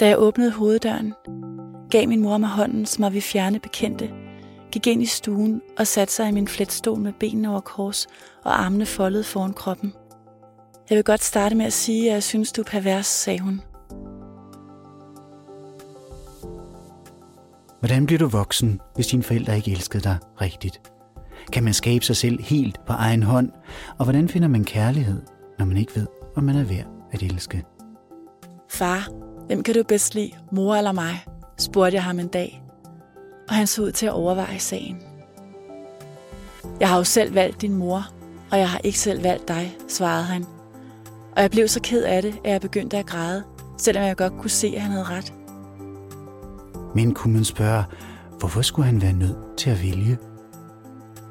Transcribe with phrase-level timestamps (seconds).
[0.00, 1.14] Da jeg åbnede hoveddøren,
[1.90, 4.10] gav min mor mig hånden, som var vi fjerne bekendte,
[4.72, 8.06] gik ind i stuen og satte sig i min fletstol med benene over kors
[8.44, 9.92] og armene foldet foran kroppen.
[10.90, 13.60] Jeg vil godt starte med at sige, at jeg synes, du er pervers, sagde hun.
[17.78, 20.80] Hvordan bliver du voksen, hvis dine forældre ikke elskede dig rigtigt?
[21.52, 23.50] Kan man skabe sig selv helt på egen hånd?
[23.98, 25.22] Og hvordan finder man kærlighed,
[25.58, 26.06] når man ikke ved,
[26.36, 27.64] om man er værd at elske?
[28.70, 29.08] Far,
[29.46, 31.24] hvem kan du bedst lide, mor eller mig?
[31.58, 32.62] spurgte jeg ham en dag.
[33.48, 35.02] Og han så ud til at overveje sagen.
[36.80, 38.06] Jeg har jo selv valgt din mor,
[38.50, 40.44] og jeg har ikke selv valgt dig, svarede han.
[41.36, 43.42] Og jeg blev så ked af det, at jeg begyndte at græde,
[43.78, 45.34] selvom jeg godt kunne se, at han havde ret.
[46.94, 47.84] Men kunne man spørge,
[48.38, 50.18] hvorfor skulle han være nødt til at vælge?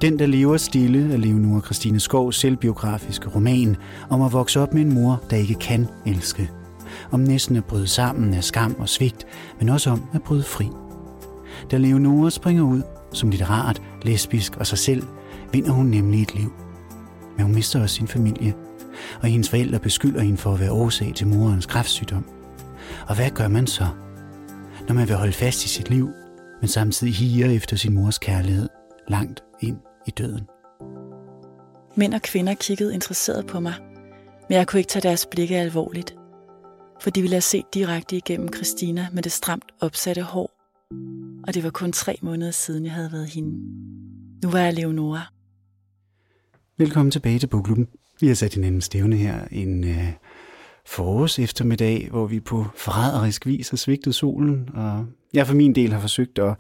[0.02, 3.76] Den, der lever stille, er Leonora Christine Skovs selvbiografiske roman
[4.10, 6.50] om at vokse op med en mor, der ikke kan elske.
[7.12, 9.28] Om næsten at bryde sammen af skam og svigt,
[9.60, 10.68] men også om at bryde fri.
[11.72, 12.82] Da Leonora springer ud
[13.14, 15.04] som litterat, lesbisk og sig selv,
[15.52, 16.54] vinder hun nemlig et liv.
[17.38, 18.54] Men hun mister også sin familie,
[19.22, 22.26] og hendes forældre beskylder hende for at være årsag til morens kræftsygdom.
[23.08, 23.88] Og hvad gør man så,
[24.88, 26.10] når man vil holde fast i sit liv,
[26.62, 28.70] men samtidig higer efter sin mors kærlighed
[29.08, 30.48] langt ind i døden?
[31.96, 33.74] Mænd og kvinder kiggede interesseret på mig,
[34.50, 36.16] men jeg kunne ikke tage deres blikke alvorligt,
[37.02, 40.52] for de ville have set direkte igennem Christina med det stramt opsatte hår,
[41.48, 43.50] og det var kun tre måneder siden, jeg havde været hende.
[44.44, 45.22] Nu var jeg Leonora.
[46.78, 47.88] Velkommen tilbage til Bogklubben.
[48.20, 50.14] Vi har sat hinanden stævne her en øh,
[50.86, 55.94] forårs eftermiddag, hvor vi på forræderisk vis har svigtet solen, og jeg for min del
[55.94, 56.56] har forsøgt at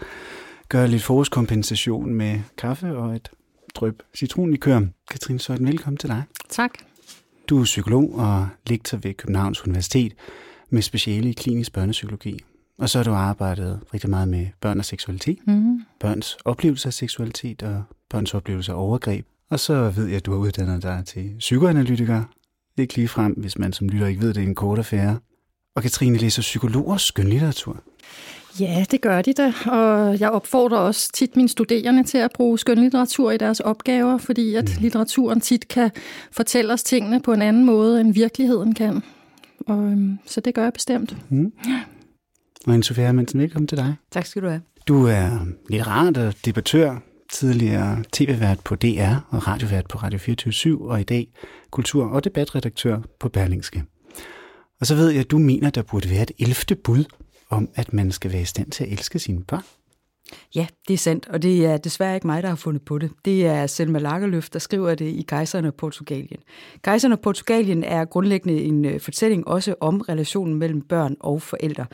[0.71, 3.29] gøre lidt forårskompensation med kaffe og et
[3.75, 4.81] drøb citronlikør.
[5.11, 6.23] Katrine Søjden, velkommen til dig.
[6.49, 6.71] Tak.
[7.49, 10.13] Du er psykolog og lektor ved Københavns Universitet
[10.69, 12.39] med speciale i klinisk børnepsykologi.
[12.77, 15.81] Og så har du arbejdet rigtig meget med børn og seksualitet, Mm.
[15.99, 19.25] børns oplevelse af seksualitet og børns oplevelse af overgreb.
[19.49, 22.23] Og så ved jeg, at du har uddannet dig til psykoanalytiker.
[22.77, 25.19] Ikke lige frem, hvis man som lytter ikke ved, det er en kort affære.
[25.75, 27.83] Og Katrine læser psykologers skønlitteratur.
[28.59, 32.59] Ja, det gør de da, og jeg opfordrer også tit mine studerende til at bruge
[32.59, 34.81] skønlitteratur i deres opgaver, fordi at Mm.
[34.81, 35.91] litteraturen tit kan
[36.31, 39.01] fortælle os tingene på en anden måde, end virkeligheden kan.
[39.67, 41.15] Og, øhm, så det gør jeg bestemt.
[41.29, 41.51] Mm.
[42.67, 43.95] Og Sofia Hermansen, velkommen til dig.
[44.11, 44.61] Tak skal du have.
[44.87, 45.29] Du er
[45.69, 46.95] litterat og debattør,
[47.31, 51.27] tidligere tv-vært på DR og radiovært på Radio 24 og i dag
[51.71, 53.83] kultur- og debatredaktør på Berlingske.
[54.79, 56.75] Og så ved jeg, at du mener, der burde være et 11.
[56.83, 57.03] bud
[57.51, 59.63] om, at man skal være i stand til at elske sine børn.
[60.55, 63.11] Ja, det er sandt, og det er desværre ikke mig, der har fundet på det.
[63.25, 66.39] Det er Selma Lagerlöf, der skriver det i Gejserne og Portugalien.
[66.83, 71.85] Gejserne og Portugalien er grundlæggende en øh, fortælling også om relationen mellem børn og forældre.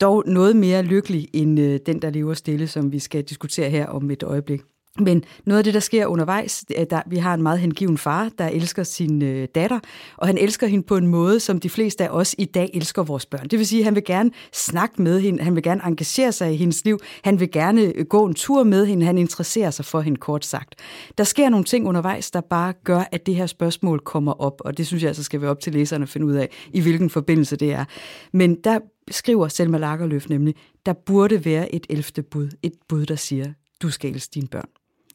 [0.00, 3.86] Dog noget mere lykkelig end øh, den, der lever stille, som vi skal diskutere her
[3.86, 4.60] om et øjeblik.
[5.00, 8.30] Men noget af det, der sker undervejs, er, at vi har en meget hengiven far,
[8.38, 9.80] der elsker sin øh, datter,
[10.16, 13.02] og han elsker hende på en måde, som de fleste af os i dag elsker
[13.02, 13.48] vores børn.
[13.48, 16.52] Det vil sige, at han vil gerne snakke med hende, han vil gerne engagere sig
[16.52, 19.84] i hendes liv, han vil gerne øh, gå en tur med hende, han interesserer sig
[19.84, 20.74] for hende kort sagt.
[21.18, 24.78] Der sker nogle ting undervejs, der bare gør, at det her spørgsmål kommer op, og
[24.78, 27.10] det synes jeg altså skal være op til læserne at finde ud af, i hvilken
[27.10, 27.84] forbindelse det er.
[28.32, 28.78] Men der
[29.10, 30.54] skriver Selma Lagerlöf nemlig,
[30.86, 33.52] der burde være et elfte bud, et bud, der siger,
[33.82, 34.68] du skal elske dine børn.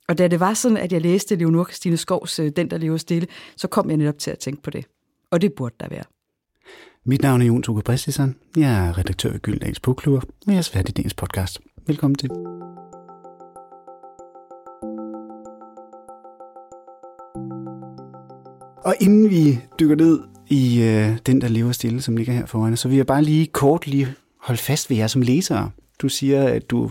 [0.10, 2.98] Og da det var sådan, at jeg læste Leonor Christine Skovs øh, Den, der lever
[2.98, 4.86] stille, så kom jeg netop til at tænke på det.
[5.32, 6.04] Og det burde der være.
[7.06, 8.36] Mit navn er Jon Tukke Bristison.
[8.58, 11.60] Jeg er redaktør ved Gyldendals Bogklubber, og jeg er svært i dagens podcast.
[11.88, 12.30] Velkommen til.
[18.86, 22.78] Og inden vi dykker ned i øh, den, der lever stille, som ligger her foran
[22.78, 25.72] så vil jeg bare lige kort lige holde fast ved jer som læsere.
[26.02, 26.90] Du siger, at du,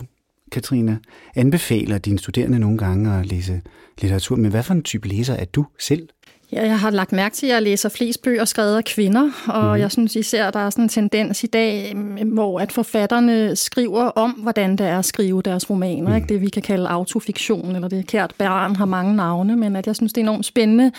[0.51, 0.99] Katrine,
[1.35, 3.61] anbefaler dine studerende nogle gange at læse
[4.01, 6.09] litteratur, men hvad for en type læser er du selv?
[6.51, 9.75] Ja, jeg har lagt mærke til, at jeg læser flest bøger skrevet af kvinder, og
[9.75, 9.81] mm.
[9.81, 13.55] jeg synes især, at der er sådan en tendens i dag, mm, hvor at forfatterne
[13.55, 16.09] skriver om, hvordan det er at skrive deres romaner.
[16.09, 16.15] Mm.
[16.15, 16.27] Ikke?
[16.27, 19.95] Det vi kan kalde autofiktion, eller det kært barn har mange navne, men at jeg
[19.95, 20.91] synes, det er enormt spændende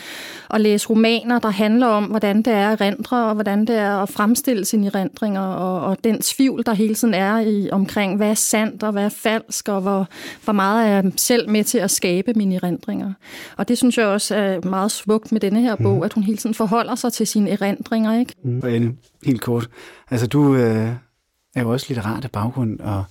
[0.51, 3.97] at læse romaner, der handler om, hvordan det er at rendre, og hvordan det er
[3.97, 8.31] at fremstille sine erindringer, og, og den tvivl, der hele tiden er i, omkring, hvad
[8.31, 10.09] er sandt og hvad er falsk, og hvor,
[10.45, 13.13] hvor meget er jeg selv med til at skabe mine erindringer.
[13.57, 16.03] Og det synes jeg også er meget smukt med denne her bog, mm.
[16.03, 18.35] at hun hele tiden forholder sig til sine erindringer, ikke?
[18.45, 18.61] Mm.
[18.63, 18.95] Og Anne,
[19.27, 19.71] helt kort.
[20.11, 20.89] Altså, du øh,
[21.55, 23.05] er jo også litterat af baggrund, og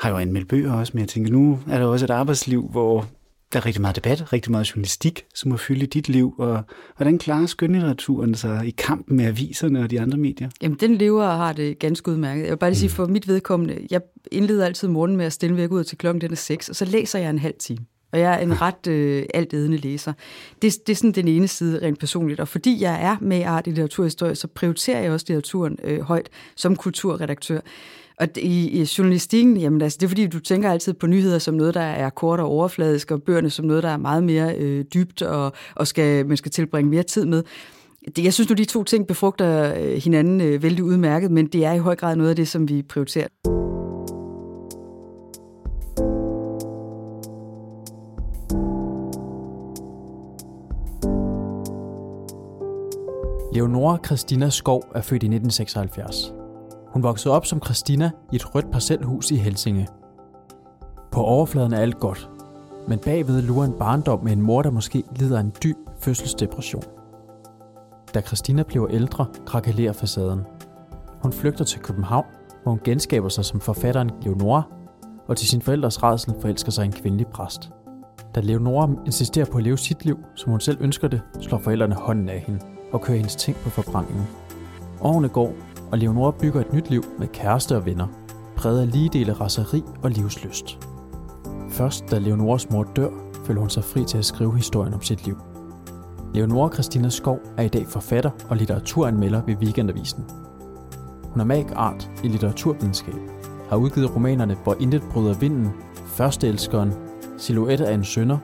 [0.00, 3.06] har jo anmeldt bøger også, men jeg tænker, nu er der også et arbejdsliv, hvor
[3.52, 6.34] der er rigtig meget debat, rigtig meget journalistik, som må fylde dit liv.
[6.38, 6.62] Og
[6.96, 10.50] hvordan klarer skønlitteraturen sig i kampen med aviserne og de andre medier?
[10.62, 12.42] Jamen, den lever og har det ganske udmærket.
[12.42, 12.94] Jeg vil bare lige sige, mm.
[12.94, 14.00] for mit vedkommende, jeg
[14.32, 16.84] indleder altid morgenen med at stille væk ud til klokken den er 6, og så
[16.84, 17.84] læser jeg en halv time.
[18.14, 20.12] Og jeg er en ret øh, altædende læser.
[20.62, 22.40] Det, det er sådan den ene side rent personligt.
[22.40, 26.00] Og fordi jeg er med i art i litteraturhistorie, så prioriterer jeg også litteraturen øh,
[26.00, 27.60] højt som kulturredaktør.
[28.20, 31.54] Og i, i journalistikken, jamen altså, det er fordi, du tænker altid på nyheder som
[31.54, 34.84] noget, der er kort og overfladisk, og bøgerne som noget, der er meget mere øh,
[34.94, 37.42] dybt, og, og skal, man skal tilbringe mere tid med.
[38.18, 41.72] Jeg synes nu, de to ting befrugter øh, hinanden øh, vældig udmærket, men det er
[41.72, 43.28] i høj grad noget af det, som vi prioriterer.
[53.54, 56.34] Leonora Christina Skov er født i 1976.
[56.88, 59.88] Hun voksede op som Christina i et rødt parcelhus i Helsinge.
[61.12, 62.30] På overfladen er alt godt,
[62.88, 66.82] men bagved lurer en barndom med en mor, der måske lider af en dyb fødselsdepression.
[68.14, 70.40] Da Christina bliver ældre, krakelerer facaden.
[71.22, 72.26] Hun flygter til København,
[72.62, 74.62] hvor hun genskaber sig som forfatteren Leonora,
[75.28, 77.70] og til sin forældres redsel forelsker sig en kvindelig præst.
[78.34, 81.94] Da Leonora insisterer på at leve sit liv, som hun selv ønsker det, slår forældrene
[81.94, 84.26] hånden af hende og kører hendes ting på forbrændingen.
[85.00, 85.52] Årene går,
[85.92, 88.06] og Leonora bygger et nyt liv med kæreste og venner,
[88.56, 90.78] præget af lige dele raseri og livsløst.
[91.70, 93.10] Først da Leonoras mor dør,
[93.44, 95.36] føler hun sig fri til at skrive historien om sit liv.
[96.34, 100.24] Leonora Christina Skov er i dag forfatter og litteraturanmelder ved Weekendavisen.
[101.22, 103.14] Hun er mag art i litteraturvidenskab,
[103.68, 105.68] har udgivet romanerne Hvor intet bryder vinden,
[106.06, 106.92] Førsteelskeren,
[107.38, 108.38] Silhouette af en sønder,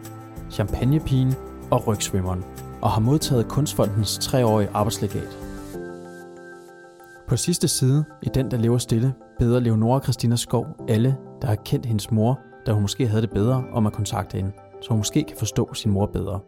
[0.50, 1.34] Champagnepigen
[1.70, 2.44] og Rygsvømmeren,
[2.82, 5.38] og har modtaget Kunstfondens treårige arbejdslegat.
[7.28, 11.54] På sidste side, i den, der lever stille, beder Leonora Christina Skov alle, der har
[11.54, 14.98] kendt hendes mor, da hun måske havde det bedre, om at kontakte hende, så hun
[14.98, 16.40] måske kan forstå sin mor bedre.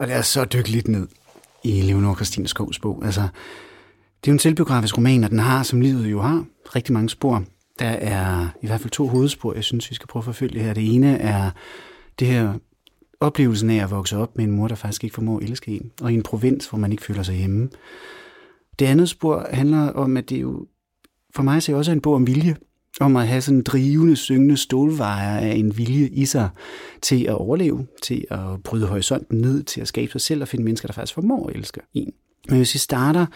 [0.00, 1.08] Og lad os så dykke lidt ned
[1.64, 3.04] i Leonora Christina Skovs bog.
[3.04, 6.44] Altså, det er jo en selvbiografisk roman, og den har, som livet jo har,
[6.76, 7.42] rigtig mange spor.
[7.78, 10.74] Der er i hvert fald to hovedspor, jeg synes, vi skal prøve at forfølge her.
[10.74, 11.50] Det ene er
[12.18, 12.54] det her
[13.20, 15.90] oplevelsen af at vokse op med en mor, der faktisk ikke formår at elske en,
[16.02, 17.68] og i en provins, hvor man ikke føler sig hjemme.
[18.78, 20.66] Det andet spor handler om, at det jo
[21.34, 22.56] for mig ser også en bog om vilje,
[23.00, 26.48] om at have sådan en drivende, syngende stålvejer af en vilje i sig
[27.02, 30.64] til at overleve, til at bryde horisonten ned, til at skabe sig selv og finde
[30.64, 32.12] mennesker, der faktisk formår at elske en.
[32.48, 33.26] Men hvis vi starter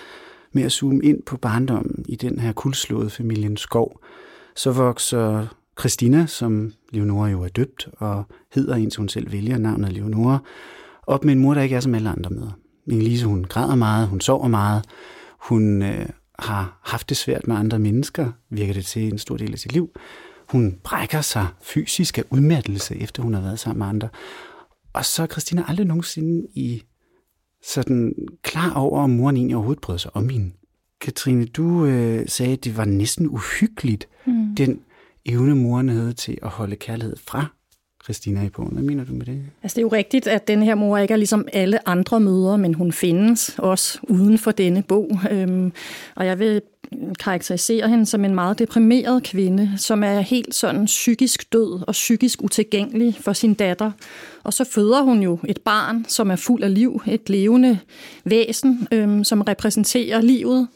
[0.52, 4.00] med at zoome ind på barndommen i den her kuldslåede familien Skov,
[4.58, 5.46] så vokser
[5.78, 8.24] Christina, som Leonora jo er døbt, og
[8.54, 10.38] hedder indtil hun selv vælger navnet Leonora,
[11.06, 12.58] op med en mor, der ikke er som alle andre møder.
[12.90, 14.84] Inge-Lise, hun græder meget, hun sover meget,
[15.38, 16.06] hun øh,
[16.38, 19.72] har haft det svært med andre mennesker, virker det til en stor del af sit
[19.72, 19.90] liv.
[20.48, 24.08] Hun brækker sig fysisk af udmattelse, efter hun har været sammen med andre.
[24.92, 26.82] Og så er Christina aldrig nogensinde i
[27.64, 30.52] sådan klar over, om moren egentlig overhovedet bryder sig om hende.
[31.00, 34.54] Katrine, du øh, sagde, at det var næsten uhyggeligt, mm.
[34.56, 34.80] den
[35.26, 37.46] evne, moren havde til at holde kærlighed fra
[38.08, 38.72] Christina i bogen.
[38.72, 39.42] Hvad mener du med det?
[39.62, 42.58] Altså det er jo rigtigt, at den her mor ikke er ligesom alle andre mødre,
[42.58, 45.18] men hun findes også uden for denne bog.
[45.30, 45.72] Øhm,
[46.14, 46.62] og jeg vil
[47.18, 52.42] karakterisere hende som en meget deprimeret kvinde, som er helt sådan psykisk død og psykisk
[52.42, 53.90] utilgængelig for sin datter.
[54.44, 57.78] Og så føder hun jo et barn, som er fuld af liv, et levende
[58.24, 60.68] væsen, øhm, som repræsenterer livet.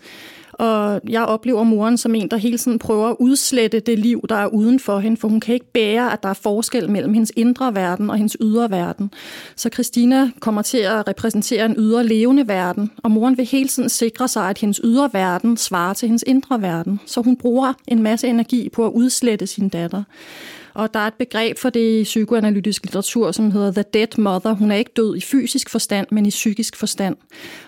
[0.53, 4.35] Og jeg oplever moren som en, der hele tiden prøver at udslette det liv, der
[4.35, 7.33] er uden for hende, for hun kan ikke bære, at der er forskel mellem hendes
[7.37, 9.11] indre verden og hendes ydre verden.
[9.57, 13.89] Så Christina kommer til at repræsentere en ydre levende verden, og moren vil hele tiden
[13.89, 17.01] sikre sig, at hendes ydre verden svarer til hendes indre verden.
[17.07, 20.03] Så hun bruger en masse energi på at udslette sin datter.
[20.75, 24.53] Og der er et begreb for det i psykoanalytisk litteratur, som hedder The Dead Mother.
[24.53, 27.17] Hun er ikke død i fysisk forstand, men i psykisk forstand.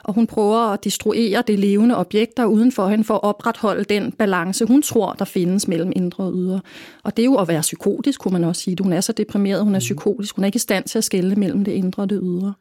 [0.02, 3.84] Og hun prøver at destruere det levende objekt, der uden for hende for at opretholde
[3.84, 6.60] den balance, hun tror, der findes mellem indre og ydre.
[7.02, 8.76] Og det er jo at være psykotisk, kunne man også sige.
[8.82, 10.36] Hun er så deprimeret, hun er psykotisk.
[10.36, 12.54] Hun er ikke i stand til at skelne mellem det indre og det ydre.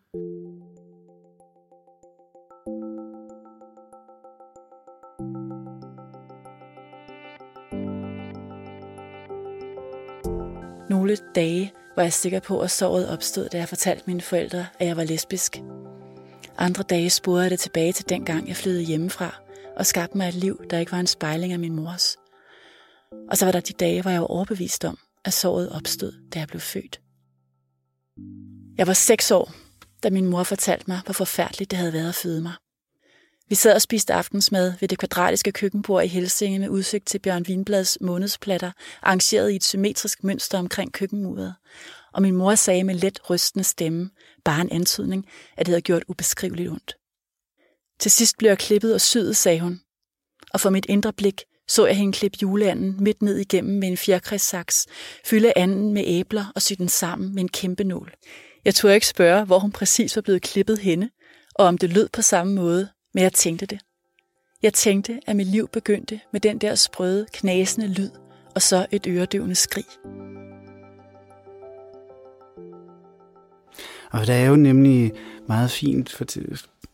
[11.03, 14.87] Nogle dage var jeg sikker på, at såret opstod, da jeg fortalte mine forældre, at
[14.87, 15.61] jeg var lesbisk.
[16.57, 19.41] Andre dage spurgte jeg det tilbage til den gang, jeg flyttede hjemmefra
[19.77, 22.17] og skabte mig et liv, der ikke var en spejling af min mors.
[23.29, 26.39] Og så var der de dage, hvor jeg var overbevist om, at såret opstod, da
[26.39, 27.01] jeg blev født.
[28.77, 29.51] Jeg var seks år,
[30.03, 32.53] da min mor fortalte mig, hvor forfærdeligt det havde været at føde mig.
[33.53, 37.47] Vi sad og spiste aftensmad ved det kvadratiske køkkenbord i Helsinge med udsigt til Bjørn
[37.47, 41.55] Vinblads månedsplatter, arrangeret i et symmetrisk mønster omkring køkkenmuret.
[42.13, 44.09] Og min mor sagde med let rystende stemme,
[44.45, 45.25] bare en antydning,
[45.57, 46.95] at det havde gjort ubeskriveligt ondt.
[47.99, 49.81] Til sidst blev jeg klippet og syet, sagde hun.
[50.53, 53.97] Og for mit indre blik så jeg hende klippe juleanden midt ned igennem med en
[53.97, 54.87] fjerkræssaks,
[55.25, 58.13] fylde anden med æbler og sy den sammen med en kæmpe nål.
[58.65, 61.09] Jeg turde ikke spørge, hvor hun præcis var blevet klippet henne,
[61.55, 63.79] og om det lød på samme måde, men jeg tænkte det.
[64.63, 68.09] Jeg tænkte, at mit liv begyndte med den der sprøde, knasende lyd,
[68.55, 69.85] og så et øredøvende skrig.
[74.11, 75.11] Og der er jo nemlig
[75.47, 76.25] meget fint, for,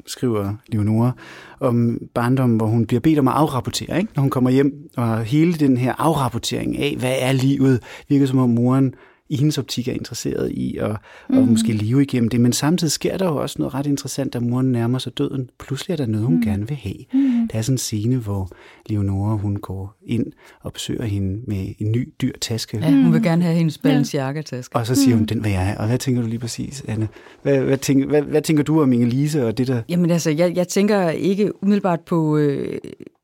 [0.06, 1.12] skriver Leonora,
[1.60, 4.12] om barndommen, hvor hun bliver bedt om at afrapportere, ikke?
[4.16, 4.90] når hun kommer hjem.
[4.98, 8.94] Og hele den her afrapportering af, hvad er livet, virker som om moren
[9.30, 10.96] i hendes optik er interesseret i at,
[11.30, 11.38] mm.
[11.38, 12.42] at måske leve igennem det.
[12.42, 15.50] Men samtidig sker der jo også noget ret interessant, da moren nærmer sig døden.
[15.60, 16.42] Pludselig er der noget, hun mm.
[16.42, 16.96] gerne vil have.
[17.14, 17.48] Mm.
[17.52, 18.50] Der er sådan en scene, hvor
[18.86, 20.26] Leonora hun går ind
[20.62, 22.78] og besøger hende med en ny dyr taske.
[22.78, 24.76] Ja, hun vil gerne have hendes Balenciaga-taske.
[24.76, 25.28] Og så siger hun, mm.
[25.28, 25.78] den vil jeg have.
[25.78, 27.08] Og hvad tænker du lige præcis, Anne?
[27.42, 29.82] Hvad, hvad, tænker, hvad, hvad tænker du om Inge-Lise og det der?
[29.90, 32.38] Jamen altså, jeg, jeg tænker ikke umiddelbart på...
[32.38, 32.78] Øh,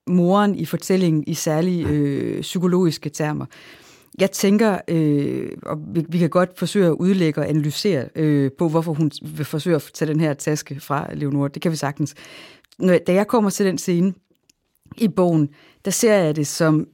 [0.07, 3.45] moren i fortællingen i særlige øh, psykologiske termer.
[4.19, 8.69] Jeg tænker, øh, og vi, vi kan godt forsøge at udlægge og analysere øh, på,
[8.69, 11.47] hvorfor hun vil forsøge at tage den her taske fra Leonora.
[11.47, 12.15] Det kan vi sagtens.
[12.79, 14.13] Når, da jeg kommer til den scene
[14.97, 15.49] i bogen,
[15.85, 16.87] der ser jeg det som...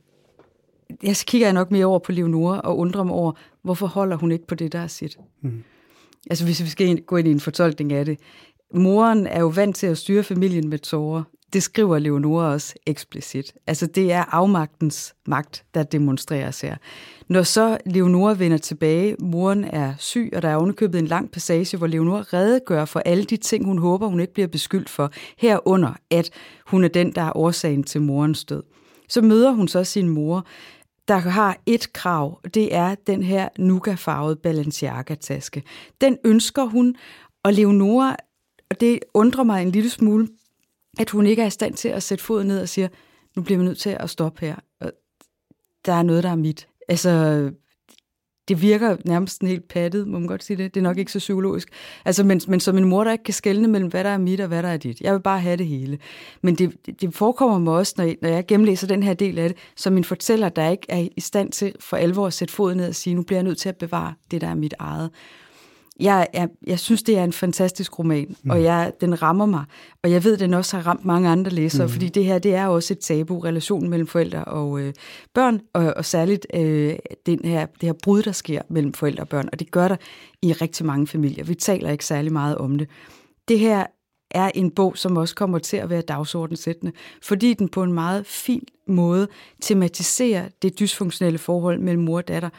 [1.04, 4.32] Jeg kigger jeg nok mere over på Leonora og undrer mig over, hvorfor holder hun
[4.32, 5.18] ikke på det, der er sit.
[5.42, 5.64] Mm.
[6.30, 8.20] Altså hvis vi skal gå ind i en fortolkning af det.
[8.74, 11.24] Moren er jo vant til at styre familien med tårer
[11.54, 13.54] det skriver Leonora også eksplicit.
[13.68, 16.76] Altså det er afmagtens magt, der demonstreres her.
[17.28, 21.78] Når så Leonora vender tilbage, moren er syg, og der er ovenikøbet en lang passage,
[21.78, 25.94] hvor Leonora redegør for alle de ting, hun håber, hun ikke bliver beskyldt for, herunder
[26.10, 26.30] at
[26.68, 28.64] hun er den, der er årsagen til morens død.
[29.10, 30.46] Så møder hun så sin mor,
[31.08, 35.64] der har et krav, det er den her nuka-farvede Balenciaga-taske.
[36.02, 36.96] Den ønsker hun,
[37.44, 38.16] og Leonora,
[38.72, 40.28] og det undrer mig en lille smule,
[41.00, 42.90] at hun ikke er i stand til at sætte foden ned og sige,
[43.36, 44.56] nu bliver vi nødt til at stoppe her.
[45.86, 46.68] Der er noget, der er mit.
[46.88, 47.12] Altså,
[48.48, 50.74] det virker nærmest helt pattet, må man godt sige det.
[50.74, 51.70] Det er nok ikke så psykologisk.
[52.06, 54.40] Altså, men, men som en mor, der ikke kan skelne mellem, hvad der er mit
[54.40, 55.02] og hvad der er dit.
[55.02, 56.00] Jeg vil bare have det hele.
[56.42, 59.50] Men det, det forekommer mig også, når jeg, når jeg gennemlæser den her del af
[59.50, 62.78] det, som en fortæller, der ikke er i stand til for alvor at sætte foden
[62.78, 65.10] ned og sige, nu bliver jeg nødt til at bevare det, der er mit eget
[66.00, 68.50] jeg, jeg, jeg synes, det er en fantastisk roman, mm.
[68.50, 69.66] og jeg, den rammer mig.
[70.04, 71.92] Og jeg ved, den også har ramt mange andre læsere, mm.
[71.94, 74.94] fordi det her det er også et tabu, relationen mellem forældre og øh,
[75.34, 76.96] børn, og, og særligt øh,
[77.26, 79.96] den her, det her brud, der sker mellem forældre og børn, og det gør der
[80.42, 81.44] i rigtig mange familier.
[81.44, 82.90] Vi taler ikke særlig meget om det.
[83.48, 83.86] Det her
[84.32, 88.26] er en bog, som også kommer til at være dagsordensættende, fordi den på en meget
[88.26, 89.28] fin måde
[89.62, 92.50] tematiserer det dysfunktionelle forhold mellem mor og datter,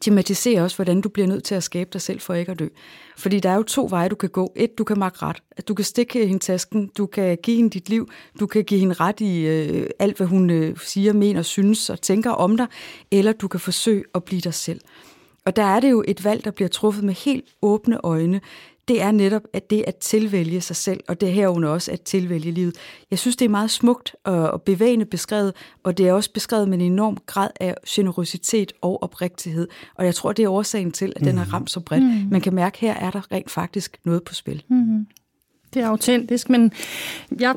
[0.00, 2.68] tematiserer også, hvordan du bliver nødt til at skabe dig selv for ikke at dø.
[3.16, 4.52] Fordi der er jo to veje, du kan gå.
[4.56, 5.42] Et, du kan makke ret.
[5.56, 8.08] At du kan stikke hende tasken, du kan give hende dit liv,
[8.40, 12.00] du kan give hende ret i øh, alt, hvad hun øh, siger, mener, synes og
[12.00, 12.66] tænker om dig,
[13.10, 14.80] eller du kan forsøge at blive dig selv.
[15.44, 18.40] Og der er det jo et valg, der bliver truffet med helt åbne øjne
[18.88, 22.00] det er netop at det at tilvælge sig selv, og det er herunder også at
[22.00, 22.76] tilvælge livet.
[23.10, 26.78] Jeg synes, det er meget smukt og bevægende beskrevet, og det er også beskrevet med
[26.78, 29.68] en enorm grad af generøsitet og oprigtighed.
[29.94, 32.04] Og jeg tror, det er årsagen til, at den har ramt så bredt.
[32.04, 32.30] Mm.
[32.30, 34.62] Man kan mærke, at her er der rent faktisk noget på spil.
[34.68, 35.06] Mm.
[35.74, 36.72] Det er autentisk, men
[37.40, 37.54] jeg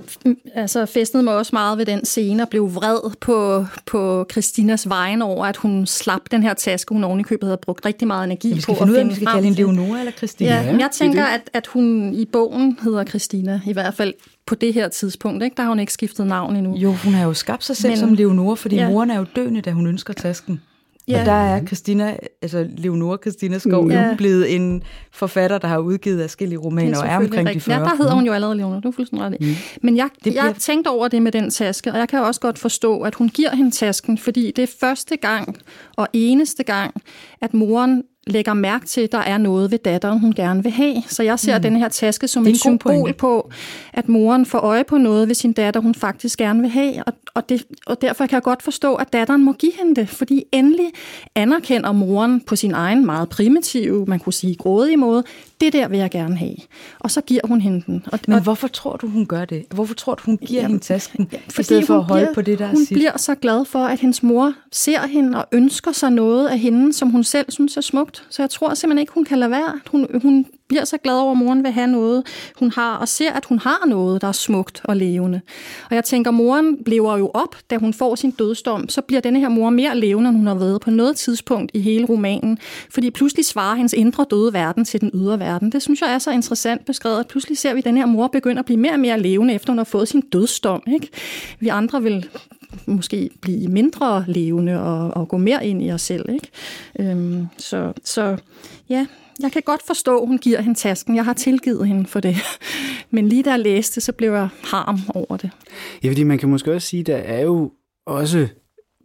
[0.53, 5.21] altså, festede mig også meget ved den scene og blev vred på, på Christinas vejen
[5.21, 8.25] over, at hun slap den her taske, hun oven i købet havde brugt rigtig meget
[8.25, 8.77] energi ja, vi skal på.
[8.77, 10.55] Finde ud af, om vi skal kalde hende Leonora eller Christina.
[10.55, 11.49] Ja, ja jeg tænker, det det.
[11.53, 14.13] At, at hun i bogen hedder Christina, i hvert fald
[14.45, 15.43] på det her tidspunkt.
[15.43, 15.55] Ikke?
[15.55, 16.75] Der har hun ikke skiftet navn endnu.
[16.75, 18.89] Jo, hun har jo skabt sig selv men, som Leonora, fordi ja.
[18.89, 20.61] moren er jo døende, da hun ønsker tasken.
[21.07, 21.19] Ja.
[21.19, 24.09] Og der er Christina, altså Leonora Christina Skov, ja.
[24.09, 27.77] jo blevet en forfatter, der har udgivet afskillige romaner og er omkring de 40.
[27.77, 29.47] Ja, der hedder hun jo allerede Leonora, du er fuldstændig ret mm.
[29.81, 30.45] Men jeg, det bliver...
[30.45, 33.29] jeg tænkte over det med den taske, og jeg kan også godt forstå, at hun
[33.29, 35.57] giver hende tasken, fordi det er første gang
[35.95, 36.93] og eneste gang,
[37.41, 41.03] at moren lægger mærke til, at der er noget ved datteren, hun gerne vil have.
[41.07, 41.61] Så jeg ser mm.
[41.61, 43.13] den her taske som et symbol pointe.
[43.13, 43.49] på,
[43.93, 47.03] at moren får øje på noget ved sin datter, hun faktisk gerne vil have.
[47.03, 50.09] Og, og, det, og derfor kan jeg godt forstå, at datteren må give hende det,
[50.09, 50.87] fordi endelig
[51.35, 55.23] anerkender moren på sin egen meget primitive, man kunne sige grådige måde,
[55.61, 56.55] det der vil jeg gerne have.
[56.99, 58.05] Og så giver hun hende den.
[58.11, 59.65] Og, Men hvorfor tror du, hun gør det?
[59.73, 62.33] Hvorfor tror du, hun giver jamen, hende tasken, ja, i stedet for at holde bliver,
[62.33, 65.91] på det, der Hun bliver så glad for, at hendes mor ser hende og ønsker
[65.91, 68.17] sig noget af hende, som hun selv synes er smukt.
[68.17, 68.33] smukt.
[68.33, 69.79] Så jeg tror simpelthen ikke, hun kan lade være.
[69.91, 72.23] Hun, hun bliver så glad over, at moren vil have noget,
[72.59, 75.41] hun har, og ser, at hun har noget, der er smukt og levende.
[75.89, 79.39] Og jeg tænker, moren lever jo op, da hun får sin dødsdom, så bliver denne
[79.39, 82.57] her mor mere levende, end hun har været på noget tidspunkt i hele romanen,
[82.89, 85.71] fordi pludselig svarer hendes indre døde verden til den ydre verden.
[85.71, 88.27] Det synes jeg er så interessant beskrevet, at pludselig ser vi, at den her mor
[88.27, 90.83] begynder at blive mere og mere levende, efter hun har fået sin dødsdom.
[90.93, 91.09] Ikke?
[91.59, 92.29] Vi andre vil
[92.85, 96.29] måske blive mindre levende og, og gå mere ind i os selv.
[96.29, 96.49] Ikke?
[96.99, 98.37] Øhm, så, så
[98.89, 99.05] ja,
[99.39, 101.15] jeg kan godt forstå, at hun giver hende tasken.
[101.15, 102.35] Jeg har tilgivet hende for det.
[103.11, 105.51] Men lige da jeg læste, så blev jeg harm over det.
[106.03, 107.71] Ja, fordi man kan måske også sige, at der er jo
[108.05, 108.47] også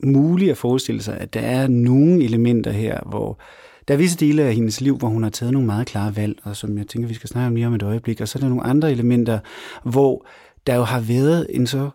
[0.04, 3.40] muligt at forestille sig, at der er nogle elementer her, hvor
[3.88, 6.38] der er visse dele af hendes liv, hvor hun har taget nogle meget klare valg,
[6.42, 8.20] og som jeg tænker, vi skal snakke om lige om et øjeblik.
[8.20, 9.38] Og så er der nogle andre elementer,
[9.84, 10.26] hvor
[10.66, 11.90] der jo har været en så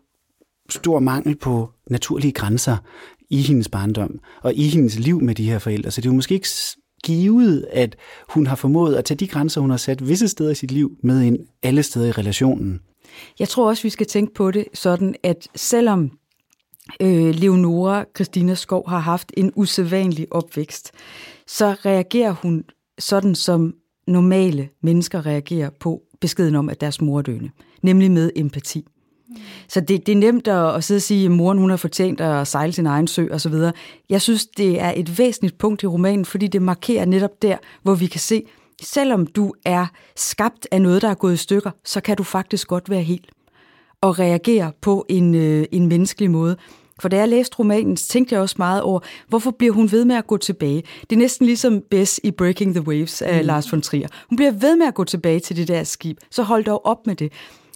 [0.70, 2.78] stor mangel på naturlige grænser
[3.30, 5.92] i hendes barndom og i hendes liv med de her forældre.
[5.92, 6.50] Så det er jo måske ikke
[7.06, 7.96] givet, at
[8.30, 10.98] hun har formået at tage de grænser, hun har sat visse steder i sit liv,
[11.04, 12.80] med ind alle steder i relationen.
[13.40, 16.12] Jeg tror også, vi skal tænke på det sådan, at selvom
[17.02, 20.92] øh, Leonora Christina Skov har haft en usædvanlig opvækst,
[21.48, 22.64] så reagerer hun
[23.00, 23.74] sådan, som
[24.08, 27.50] normale mennesker reagerer på beskeden om, at deres mor er døende,
[27.82, 28.86] nemlig med empati.
[29.68, 32.22] Så det, det er nemt at, at sidde og sige, at moren hun har fortjent
[32.22, 33.54] at sejle sin egen sø osv.
[34.10, 37.96] Jeg synes, det er et væsentligt punkt i romanen, fordi det markerer netop der, hvor
[37.96, 38.44] vi kan se,
[38.82, 42.68] selvom du er skabt af noget, der er gået i stykker, så kan du faktisk
[42.68, 43.26] godt være helt
[44.02, 46.58] og reagere på en, øh, en menneskelig måde.
[47.00, 50.16] For da jeg læste romanen, tænkte jeg også meget over, hvorfor bliver hun ved med
[50.16, 50.84] at gå tilbage?
[51.02, 53.48] Det er næsten ligesom Bess i Breaking the Waves af mm.
[53.48, 54.08] Lars von Trier.
[54.30, 57.08] Hun bliver ved med at gå tilbage til det der skib, så hold dog op
[57.08, 57.32] med det.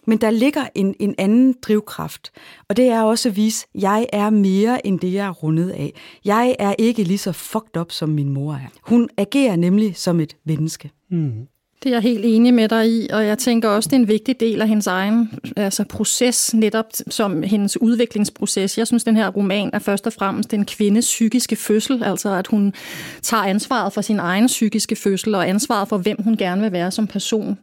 [0.09, 2.31] Men der ligger en, en anden drivkraft,
[2.69, 5.69] og det er også at vise, at jeg er mere end det, jeg er rundet
[5.69, 5.93] af.
[6.25, 8.67] Jeg er ikke lige så fucked up, som min mor er.
[8.81, 10.91] Hun agerer nemlig som et menneske.
[11.11, 11.47] Mm.
[11.83, 14.07] Det er jeg helt enig med dig i, og jeg tænker også, det er en
[14.07, 18.77] vigtig del af hendes egen altså proces, netop som hendes udviklingsproces.
[18.77, 22.47] Jeg synes, den her roman er først og fremmest den kvindes psykiske fødsel, altså at
[22.47, 22.73] hun
[23.21, 26.91] tager ansvaret for sin egen psykiske fødsel og ansvaret for, hvem hun gerne vil være
[26.91, 27.57] som person.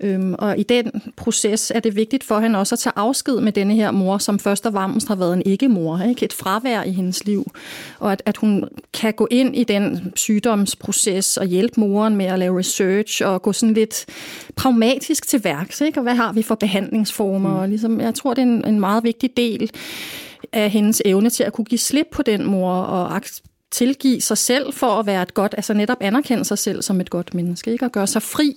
[0.00, 3.52] Øhm, og i den proces er det vigtigt for hende også at tage afsked med
[3.52, 6.24] denne her mor, som først og fremmest har været en ikke-mor, ikke?
[6.24, 7.52] et fravær i hendes liv,
[7.98, 12.38] og at, at hun kan gå ind i den sygdomsproces og hjælpe moren med at
[12.38, 14.06] lave research og gå sådan lidt
[14.56, 15.98] pragmatisk til værks, ikke?
[15.98, 17.50] og hvad har vi for behandlingsformer?
[17.50, 17.56] Mm.
[17.56, 19.70] Og ligesom, jeg tror, det er en, en meget vigtig del
[20.52, 23.22] af hendes evne til at kunne give slip på den mor og
[23.72, 27.10] tilgive sig selv for at være et godt, altså netop anerkende sig selv som et
[27.10, 27.84] godt menneske, ikke?
[27.84, 28.56] Og gøre sig fri.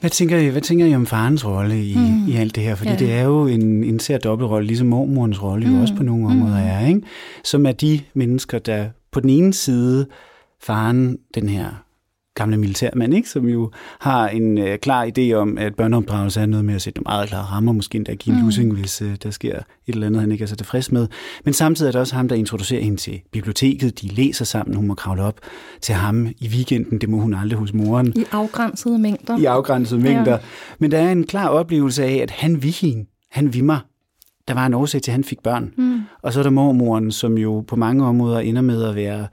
[0.00, 2.28] Hvad tænker I, hvad tænker I om farens rolle i, mm.
[2.28, 2.74] i alt det her?
[2.74, 2.96] Fordi ja.
[2.96, 5.74] det er jo en, en sær dobbeltrolle, ligesom mormorens rolle mm.
[5.74, 6.68] jo også på nogle områder mm.
[6.68, 7.02] er, ikke?
[7.44, 10.06] Som er de mennesker, der på den ene side
[10.62, 11.85] faren, den her
[12.36, 13.28] gamle militærmand, ikke?
[13.28, 13.70] som jo
[14.00, 17.28] har en øh, klar idé om, at børneopdragelse er noget med at sætte nogle meget
[17.28, 18.46] klare rammer, måske endda give en mm.
[18.46, 21.08] lussing, hvis øh, der sker et eller andet, han ikke er så tilfreds med.
[21.44, 24.02] Men samtidig er det også ham, der introducerer hende til biblioteket.
[24.02, 25.40] De læser sammen, hun må kravle op
[25.80, 27.00] til ham i weekenden.
[27.00, 28.12] Det må hun aldrig hos moren.
[28.16, 29.38] I afgrænsede mængder.
[29.38, 30.32] I afgrænsede mængder.
[30.32, 30.38] Ja.
[30.78, 33.06] Men der er en klar oplevelse af, at han vil hende.
[33.30, 33.78] Han vil mig
[34.48, 35.72] der var en årsag til, at han fik børn.
[35.76, 36.00] Mm.
[36.22, 39.26] Og så er der mormoren, som jo på mange områder ender med at være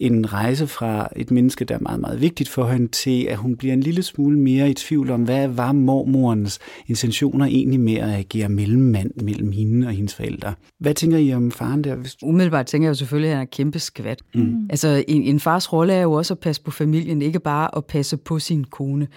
[0.00, 3.56] en rejse fra et menneske, der er meget, meget vigtigt for hende, til at hun
[3.56, 8.14] bliver en lille smule mere i tvivl om, hvad var mormorens intentioner egentlig med at
[8.14, 10.54] agere mellemmand mellem hende og hendes forældre.
[10.80, 11.96] Hvad tænker I om faren der?
[12.22, 14.22] Umiddelbart tænker jeg jo selvfølgelig, at han er kæmpe skvat.
[14.34, 14.66] Mm.
[14.70, 17.84] Altså, en, en fars rolle er jo også at passe på familien, ikke bare at
[17.84, 19.08] passe på sin kone.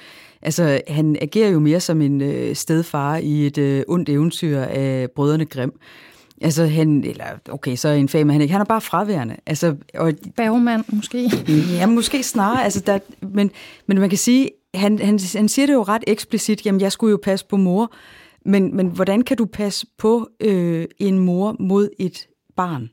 [0.41, 5.07] Altså, han agerer jo mere som en øh, stedfar i et øh, ondt eventyr af
[5.15, 5.73] brødrene Grimm.
[6.41, 8.51] Altså han, eller okay, så er en fag, men han ikke.
[8.51, 9.35] Han er bare fraværende.
[9.45, 11.31] Altså, og, Bagmand måske?
[11.71, 12.63] Ja, måske snarere.
[12.63, 13.51] Altså, der, men,
[13.87, 17.11] men man kan sige, han, han, han siger det jo ret eksplicit, jamen jeg skulle
[17.11, 17.93] jo passe på mor,
[18.45, 22.89] men, men hvordan kan du passe på øh, en mor mod et barn?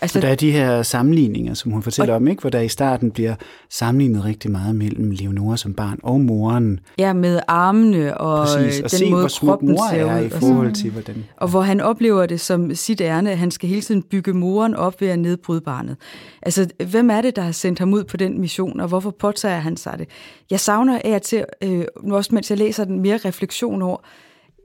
[0.00, 2.40] Altså, der er de her sammenligninger, som hun fortæller og, om, ikke?
[2.40, 3.34] hvor der i starten bliver
[3.70, 6.80] sammenlignet rigtig meget mellem Leonora som barn og moren.
[6.98, 10.26] Ja, med armene og Præcis, og den se, måde hvor kroppen mor ser er ud.
[10.26, 11.24] i forhold til, hvordan...
[11.36, 14.74] Og hvor han oplever det som sit ærne, at han skal hele tiden bygge moren
[14.74, 15.96] op ved at nedbryde barnet.
[16.42, 19.58] Altså, hvem er det, der har sendt ham ud på den mission, og hvorfor påtager
[19.58, 20.08] han sig det?
[20.50, 23.98] Jeg savner af til, øh, nu også mens jeg læser den, mere refleksion over,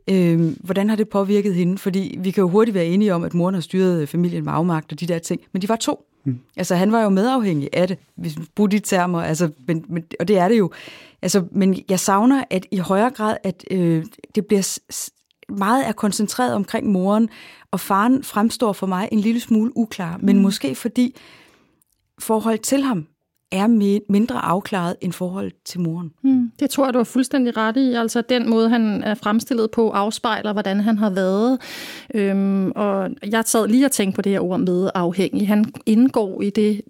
[0.09, 1.77] Øh, hvordan har det påvirket hende?
[1.77, 4.91] Fordi vi kan jo hurtigt være enige om, at moren har styret familien med afmagt
[4.91, 6.05] og de der ting, men de var to.
[6.25, 6.39] Mm.
[6.57, 10.03] Altså, han var jo medafhængig af det, hvis vi bruger de termer, altså, men, men,
[10.19, 10.71] og det er det jo.
[11.21, 14.79] Altså, men jeg savner, at i højere grad, at øh, det bliver
[15.49, 17.29] meget er koncentreret omkring moren,
[17.71, 20.25] og faren fremstår for mig en lille smule uklar, mm.
[20.25, 21.15] men måske fordi
[22.19, 23.07] forhold til ham
[23.53, 23.67] er
[24.09, 26.11] mindre afklaret end forhold til moren.
[26.21, 27.93] Mm, det tror jeg, du har fuldstændig ret i.
[27.93, 31.59] Altså den måde, han er fremstillet på, afspejler, hvordan han har været.
[32.13, 35.47] Øhm, og jeg sad lige og tænkte på det her ord med afhængig.
[35.47, 36.81] Han indgår i det,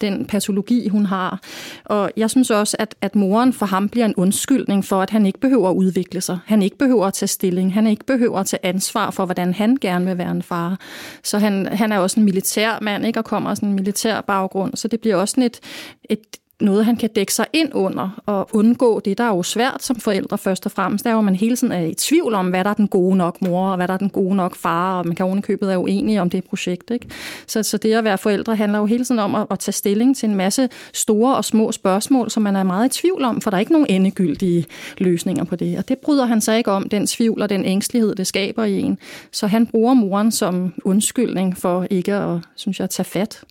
[0.00, 1.40] den patologi, hun har.
[1.84, 5.26] Og jeg synes også, at, at moren for ham bliver en undskyldning for, at han
[5.26, 6.38] ikke behøver at udvikle sig.
[6.46, 7.74] Han ikke behøver at tage stilling.
[7.74, 10.78] Han ikke behøver at tage ansvar for, hvordan han gerne vil være en far.
[11.22, 13.18] Så han, han er også en militær mand, ikke?
[13.18, 14.76] og kommer af sådan en militær baggrund.
[14.76, 15.60] Så det bliver også et,
[16.10, 16.20] et
[16.60, 19.96] noget, han kan dække sig ind under og undgå det, der er jo svært som
[19.96, 21.04] forældre først og fremmest.
[21.04, 23.16] Der er jo, man hele tiden er i tvivl om, hvad der er den gode
[23.16, 25.76] nok mor, og hvad der er den gode nok far, og man kan ovenikøbet er
[25.76, 26.90] uenig om det projekt.
[26.90, 27.06] Ikke?
[27.46, 30.16] Så, så det at være forældre handler jo hele tiden om at, at tage stilling
[30.16, 33.50] til en masse store og små spørgsmål, som man er meget i tvivl om, for
[33.50, 34.66] der er ikke nogen endegyldige
[34.98, 35.78] løsninger på det.
[35.78, 38.80] Og det bryder han sig ikke om, den tvivl og den ængstelighed, det skaber i
[38.80, 38.98] en.
[39.32, 43.44] Så han bruger moren som undskyldning for ikke at, synes jeg, tage fat.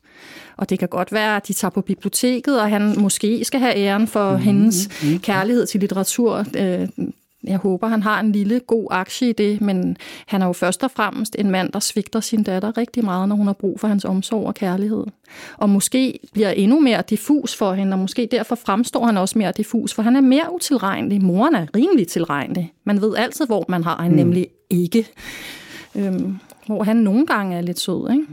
[0.58, 3.76] Og det kan godt være, at de tager på biblioteket, og han måske skal have
[3.76, 6.46] æren for mm, hendes mm, kærlighed til litteratur.
[6.58, 6.88] Øh,
[7.44, 10.84] jeg håber, han har en lille god aktie i det, men han er jo først
[10.84, 13.88] og fremmest en mand, der svigter sin datter rigtig meget, når hun har brug for
[13.88, 15.04] hans omsorg og kærlighed.
[15.58, 19.52] Og måske bliver endnu mere diffus for hende, og måske derfor fremstår han også mere
[19.52, 21.24] diffus, for han er mere utilregnelig.
[21.24, 22.74] Moren er rimelig tilregnelig.
[22.84, 24.18] Man ved altid, hvor man har, han mm.
[24.18, 25.08] nemlig ikke.
[25.96, 28.26] Øhm, hvor han nogle gange er lidt sød, ikke?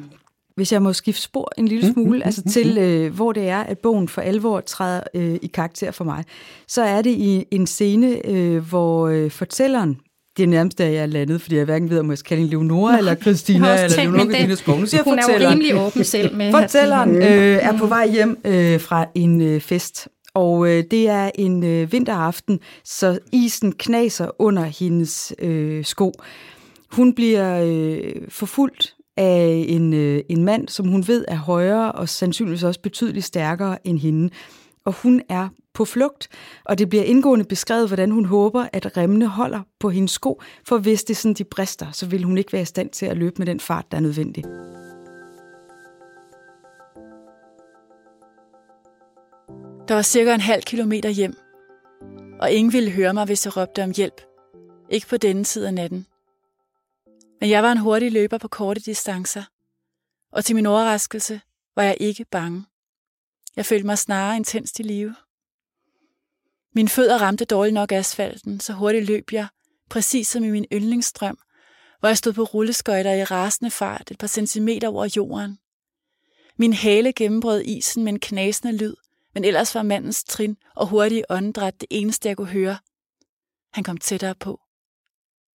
[0.60, 3.32] Hvis jeg må skifte spor en lille mm, smule, mm, altså mm, til øh, hvor
[3.32, 6.24] det er, at bogen for alvor træder øh, i karakter for mig,
[6.68, 9.98] så er det i en scene, øh, hvor øh, fortælleren,
[10.36, 12.40] det er nærmest, da jeg er landet, fordi jeg hverken ved, om jeg skal kalde
[12.40, 14.78] hende Leonora eller Christina eller Leonora Christina Skov.
[14.78, 16.52] Nu siger hun er jo rimelig åben selv med.
[16.60, 21.30] Fortælleren øh, er på vej hjem øh, fra en øh, fest, og øh, det er
[21.34, 26.12] en øh, vinteraften, så isen knaser under hendes øh, sko.
[26.92, 32.08] Hun bliver øh, forfulgt af en, øh, en mand, som hun ved er højere og
[32.08, 34.30] sandsynligvis også betydeligt stærkere end hende.
[34.84, 36.28] Og hun er på flugt,
[36.64, 40.78] og det bliver indgående beskrevet, hvordan hun håber, at remmene holder på hendes sko, for
[40.78, 43.34] hvis det sådan, de brister, så vil hun ikke være i stand til at løbe
[43.38, 44.44] med den fart, der er nødvendig.
[49.88, 51.34] Der var cirka en halv kilometer hjem,
[52.40, 54.20] og ingen ville høre mig, hvis jeg råbte om hjælp.
[54.90, 56.06] Ikke på denne tid af natten.
[57.40, 59.42] Men jeg var en hurtig løber på korte distancer,
[60.32, 61.40] og til min overraskelse
[61.76, 62.64] var jeg ikke bange.
[63.56, 65.14] Jeg følte mig snarere intenst i live.
[66.74, 69.48] Mine fødder ramte dårligt nok asfalten, så hurtigt løb jeg,
[69.88, 71.38] præcis som i min yndlingsstrøm,
[72.00, 75.58] hvor jeg stod på rulleskøjter i rasende fart et par centimeter over jorden.
[76.56, 78.94] Min hale gennembrød isen med en knasende lyd,
[79.34, 82.78] men ellers var mandens trin og hurtige åndedræt det eneste, jeg kunne høre.
[83.72, 84.60] Han kom tættere på.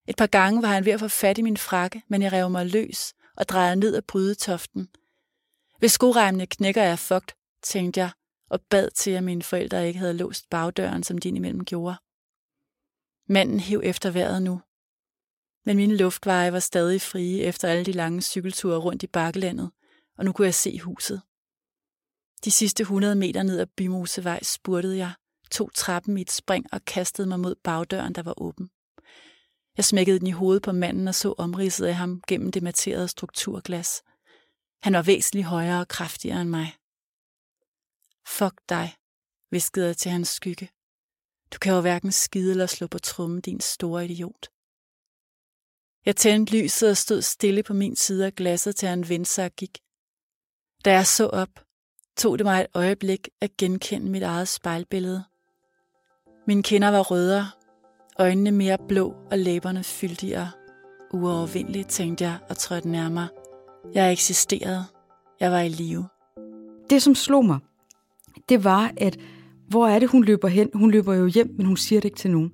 [0.08, 2.50] Et par gange var han ved at få fat i min frakke, men jeg rev
[2.50, 4.90] mig løs og drejede ned ad brydetoften.
[5.80, 8.10] Hvis skoremmene knækker jeg fugt, tænkte jeg,
[8.50, 11.98] og bad til, at mine forældre ikke havde låst bagdøren, som de imellem gjorde.
[13.28, 14.62] Manden hev efter vejret nu.
[15.66, 19.72] Men mine luftveje var stadig frie efter alle de lange cykelture rundt i bakkelandet,
[20.18, 21.22] og nu kunne jeg se huset.
[22.46, 25.14] De sidste 100 meter ned ad Bymosevej spurtede jeg,
[25.52, 28.70] tog trappen i et spring og kastede mig mod bagdøren, der var åben.
[29.78, 33.08] Jeg smækkede den i hovedet på manden og så omridset af ham gennem det materede
[33.08, 34.04] strukturglas.
[34.84, 36.76] Han var væsentligt højere og kraftigere end mig.
[38.28, 38.96] Fuck dig,
[39.52, 40.70] viskede jeg til hans skygge.
[41.54, 44.50] Du kan jo hverken skide eller slå på trummen, din store idiot.
[46.06, 49.46] Jeg tændte lyset og stod stille på min side af glasset, til han vendte sig
[49.46, 49.80] og gik.
[50.86, 51.66] Da jeg så op,
[52.18, 55.24] tog det mig et øjeblik at genkende mit eget spejlbillede.
[56.48, 57.52] Mine kinder var rødere,
[58.20, 60.50] Øjnene mere blå og læberne fyldigere.
[61.14, 63.28] Uovervindeligt tænkte jeg og trådte nærmere.
[63.94, 64.86] Jeg eksisterede.
[65.40, 66.08] Jeg var i live.
[66.90, 67.60] Det, som slog mig,
[68.50, 69.18] det var, at
[69.68, 70.70] hvor er det, hun løber hen?
[70.74, 72.52] Hun løber jo hjem, men hun siger det ikke til nogen.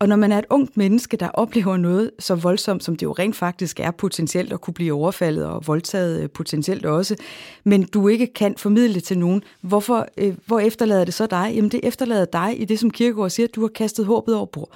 [0.00, 3.12] Og når man er et ungt menneske, der oplever noget så voldsomt, som det jo
[3.12, 7.16] rent faktisk er potentielt at kunne blive overfaldet og voldtaget øh, potentielt også,
[7.64, 11.52] men du ikke kan formidle det til nogen, hvorfor, øh, hvor efterlader det så dig?
[11.54, 14.46] Jamen det efterlader dig i det, som Kirkegaard siger, at du har kastet håbet over
[14.46, 14.70] bord.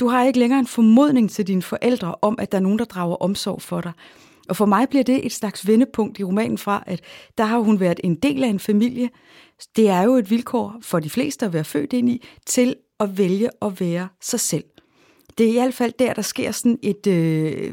[0.00, 2.84] Du har ikke længere en formodning til dine forældre om, at der er nogen, der
[2.84, 3.92] drager omsorg for dig.
[4.48, 7.00] Og for mig bliver det et slags vendepunkt i romanen fra, at
[7.38, 9.10] der har hun været en del af en familie.
[9.76, 13.18] Det er jo et vilkår for de fleste at være født ind i, til at
[13.18, 14.64] vælge at være sig selv.
[15.38, 17.72] Det er i hvert fald der, der sker sådan et, øh,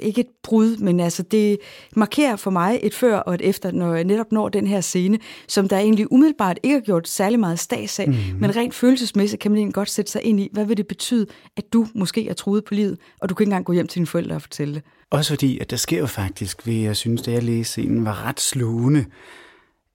[0.00, 1.58] ikke et brud, men altså det
[1.96, 5.18] markerer for mig et før og et efter, når jeg netop når den her scene,
[5.48, 8.40] som der egentlig umiddelbart ikke har gjort særlig meget stads af, mm-hmm.
[8.40, 11.26] men rent følelsesmæssigt kan man egentlig godt sætte sig ind i, hvad vil det betyde,
[11.56, 13.94] at du måske er truet på livet, og du kan ikke engang gå hjem til
[13.94, 14.82] dine forældre og fortælle det.
[15.10, 18.26] Også fordi, at der sker jo faktisk, ved jeg synes, da jeg læste scenen, var
[18.26, 19.04] ret slugende,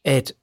[0.06, 0.34] at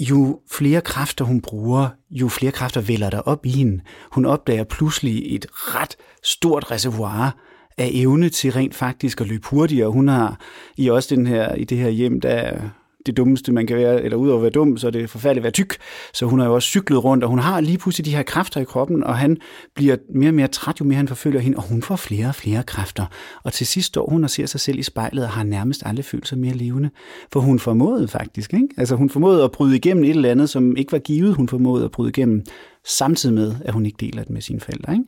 [0.00, 3.80] jo flere kræfter hun bruger, jo flere kræfter vælger der op i hende.
[4.12, 7.36] Hun opdager pludselig et ret stort reservoir
[7.78, 9.90] af evne til rent faktisk at løbe hurtigere.
[9.90, 10.40] Hun har
[10.76, 12.60] i også den her, i det her hjem, der
[13.06, 15.44] det dummeste, man kan være, eller udover at være dum, så er det forfærdeligt at
[15.44, 15.76] være tyk.
[16.12, 18.60] Så hun har jo også cyklet rundt, og hun har lige pludselig de her kræfter
[18.60, 19.36] i kroppen, og han
[19.74, 22.34] bliver mere og mere træt, jo mere han forfølger hende, og hun får flere og
[22.34, 23.06] flere kræfter.
[23.42, 26.04] Og til sidst står hun og ser sig selv i spejlet, og har nærmest aldrig
[26.04, 26.90] følt sig mere levende.
[27.32, 28.68] For hun formåede faktisk, ikke?
[28.76, 31.84] Altså hun formåede at bryde igennem et eller andet, som ikke var givet, hun formåede
[31.84, 32.44] at bryde igennem,
[32.84, 35.04] samtidig med, at hun ikke deler det med sine forældre, ikke?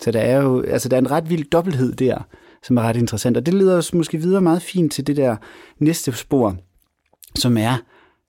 [0.00, 2.26] Så der er jo altså der er en ret vild dobbelthed der,
[2.62, 3.36] som er ret interessant.
[3.36, 5.36] Og det leder os måske videre meget fint til det der
[5.78, 6.56] næste spor,
[7.38, 7.76] som er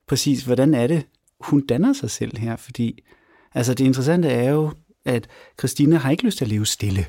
[0.08, 1.06] præcis, hvordan er det,
[1.40, 2.56] hun danner sig selv her?
[2.56, 3.02] Fordi
[3.54, 4.72] altså det interessante er jo,
[5.04, 7.06] at Christina har ikke lyst til at leve stille.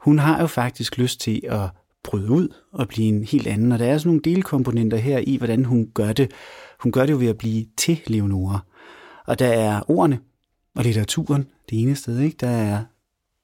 [0.00, 1.68] Hun har jo faktisk lyst til at
[2.04, 3.72] bryde ud og blive en helt anden.
[3.72, 6.30] Og der er sådan nogle delkomponenter her i, hvordan hun gør det.
[6.80, 8.58] Hun gør det jo ved at blive til Leonora.
[9.26, 10.20] Og der er ordene
[10.76, 12.18] og litteraturen det ene sted.
[12.20, 12.36] Ikke?
[12.40, 12.84] Der er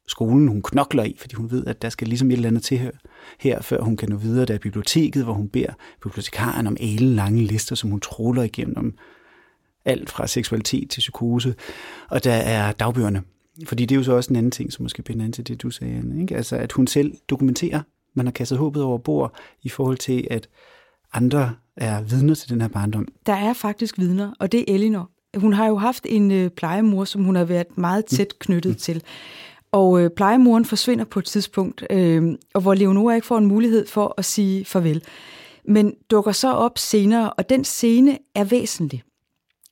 [0.09, 2.91] skolen, hun knokler i, fordi hun ved, at der skal ligesom et eller andet til
[3.39, 4.47] her, før hun kan nå videre.
[4.47, 8.77] Der er biblioteket, hvor hun beder bibliotekaren om alle lange lister, som hun troller igennem
[8.77, 8.95] om
[9.85, 11.55] alt fra seksualitet til psykose.
[12.09, 13.23] Og der er dagbøgerne,
[13.67, 15.63] fordi det er jo så også en anden ting, som måske binder ind til det,
[15.63, 16.37] du sagde, Anne, ikke?
[16.37, 17.81] Altså, at hun selv dokumenterer,
[18.15, 20.49] man har kastet håbet over bord i forhold til, at
[21.13, 23.09] andre er vidner til den her barndom.
[23.27, 25.11] Der er faktisk vidner, og det er Elinor.
[25.37, 28.79] Hun har jo haft en øh, plejemor, som hun har været meget tæt knyttet mm.
[28.79, 29.03] til.
[29.77, 33.87] Og øh, plejemoren forsvinder på et tidspunkt, øh, og hvor Leonora ikke får en mulighed
[33.87, 35.03] for at sige farvel.
[35.69, 39.03] Men dukker så op senere, og den scene er væsentlig.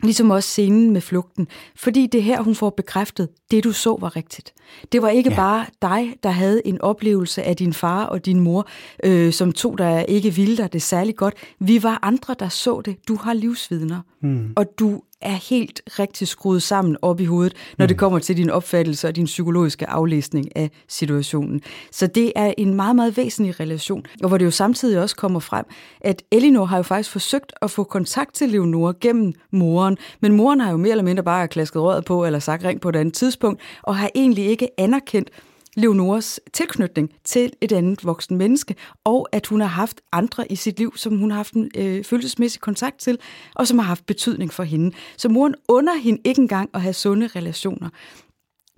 [0.02, 1.48] Ligesom også scenen med flugten.
[1.76, 4.52] Fordi det her, hun får bekræftet, det du så var rigtigt.
[4.92, 5.36] Det var ikke ja.
[5.36, 8.68] bare dig, der havde en oplevelse af din far og din mor,
[9.04, 11.34] øh, som to, der ikke ville dig det særlig godt.
[11.58, 12.96] Vi var andre, der så det.
[13.08, 14.00] Du har livsvidner.
[14.22, 14.52] Mm.
[14.56, 17.88] Og du er helt rigtig skruet sammen op i hovedet, når mm.
[17.88, 21.60] det kommer til din opfattelse og din psykologiske aflæsning af situationen.
[21.90, 25.40] Så det er en meget, meget væsentlig relation, og hvor det jo samtidig også kommer
[25.40, 25.64] frem,
[26.00, 30.60] at Elinor har jo faktisk forsøgt at få kontakt til Leonora gennem moren, men moren
[30.60, 33.14] har jo mere eller mindre bare klasket røret på, eller sagt ring på et andet
[33.14, 35.30] tidspunkt, og har egentlig ikke anerkendt,
[35.76, 40.78] Leonoras tilknytning til et andet voksen menneske, og at hun har haft andre i sit
[40.78, 43.18] liv, som hun har haft en øh, følelsesmæssig kontakt til,
[43.54, 44.96] og som har haft betydning for hende.
[45.16, 47.88] Så moren under hende ikke engang at have sunde relationer.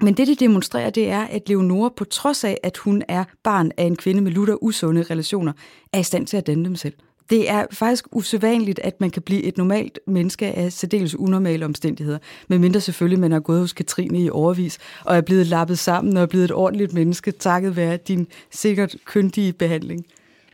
[0.02, 3.70] Men det, det demonstrerer, det er, at Leonora, på trods af, at hun er barn
[3.76, 5.52] af en kvinde med lutter usunde relationer,
[5.92, 6.94] er i stand til at danne dem selv.
[7.30, 12.18] Det er faktisk usædvanligt, at man kan blive et normalt menneske af særdeles unormale omstændigheder.
[12.48, 16.16] Men mindre selvfølgelig, man har gået hos Katrine i overvis og er blevet lappet sammen
[16.16, 20.06] og er blevet et ordentligt menneske, takket være din sikkert kyndige behandling.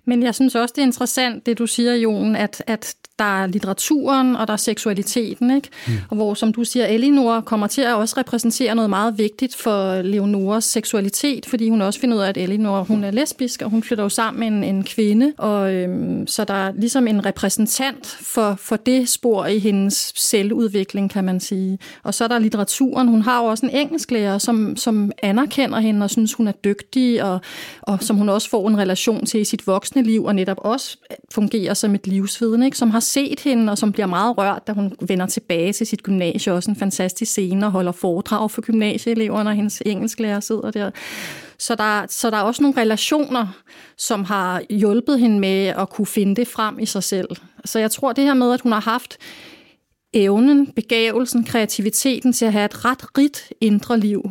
[0.05, 3.47] Men jeg synes også, det er interessant, det du siger, Jon, at, at der er
[3.47, 5.69] litteraturen, og der er seksualiteten, ikke?
[5.87, 5.93] Mm.
[6.11, 10.03] Og hvor, som du siger, Elinor kommer til at også repræsentere noget meget vigtigt for
[10.03, 13.83] Leonoras seksualitet, fordi hun også finder ud af, at Elinor, hun er lesbisk, og hun
[13.83, 18.07] flytter jo sammen med en, en kvinde, og øhm, så der er ligesom en repræsentant
[18.07, 21.79] for, for det spor i hendes selvudvikling, kan man sige.
[22.03, 23.09] Og så er der litteraturen.
[23.09, 27.25] Hun har jo også en engelsklærer, som, som anerkender hende og synes, hun er dygtig,
[27.25, 27.41] og,
[27.83, 30.97] og som hun også får en relation til i sit voksne liv, og netop også
[31.35, 32.79] fungerer som et livsviden, ikke?
[32.79, 36.03] som har set hende, og som bliver meget rørt, da hun vender tilbage til sit
[36.03, 36.53] gymnasie.
[36.53, 40.91] Også en fantastisk scene og holder foredrag for gymnasieeleverne, og hendes engelsklærer sidder der.
[41.59, 43.47] Så der, så der er også nogle relationer,
[43.97, 47.29] som har hjulpet hende med at kunne finde det frem i sig selv.
[47.65, 49.19] Så jeg tror, det her med, at hun har haft
[50.13, 54.31] evnen, begavelsen, kreativiteten til at have et ret rigt indre liv,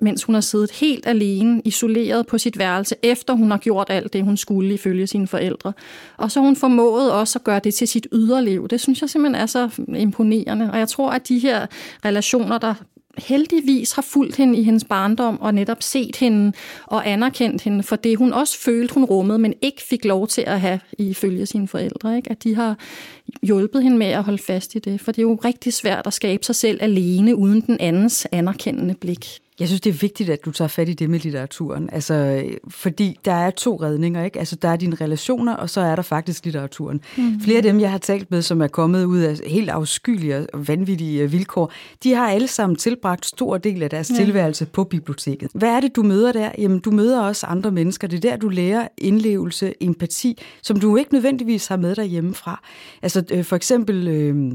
[0.00, 4.12] mens hun har siddet helt alene, isoleret på sit værelse, efter hun har gjort alt
[4.12, 5.72] det, hun skulle ifølge sine forældre.
[6.16, 8.68] Og så hun formået også at gøre det til sit yderliv.
[8.68, 10.70] Det synes jeg simpelthen er så imponerende.
[10.72, 11.66] Og jeg tror, at de her
[12.04, 12.74] relationer, der
[13.18, 16.52] heldigvis har fulgt hende i hendes barndom og netop set hende
[16.86, 20.44] og anerkendt hende for det, hun også følte, hun rummede, men ikke fik lov til
[20.46, 22.16] at have ifølge sine forældre.
[22.16, 22.30] Ikke?
[22.30, 22.78] At de har
[23.42, 26.12] hjulpet hende med at holde fast i det, for det er jo rigtig svært at
[26.12, 29.41] skabe sig selv alene uden den andens anerkendende blik.
[29.60, 31.88] Jeg synes, det er vigtigt, at du tager fat i det med litteraturen.
[31.92, 34.38] Altså, fordi der er to redninger, ikke?
[34.38, 37.00] Altså, der er dine relationer, og så er der faktisk litteraturen.
[37.16, 37.40] Mm.
[37.40, 40.68] Flere af dem, jeg har talt med, som er kommet ud af helt afskyelige og
[40.68, 44.14] vanvittige vilkår, de har alle sammen tilbragt stor del af deres ja.
[44.14, 45.50] tilværelse på biblioteket.
[45.54, 46.50] Hvad er det, du møder der?
[46.58, 48.08] Jamen, du møder også andre mennesker.
[48.08, 52.62] Det er der, du lærer indlevelse, empati, som du ikke nødvendigvis har med dig hjemmefra.
[53.02, 54.08] Altså, øh, for eksempel...
[54.08, 54.52] Øh,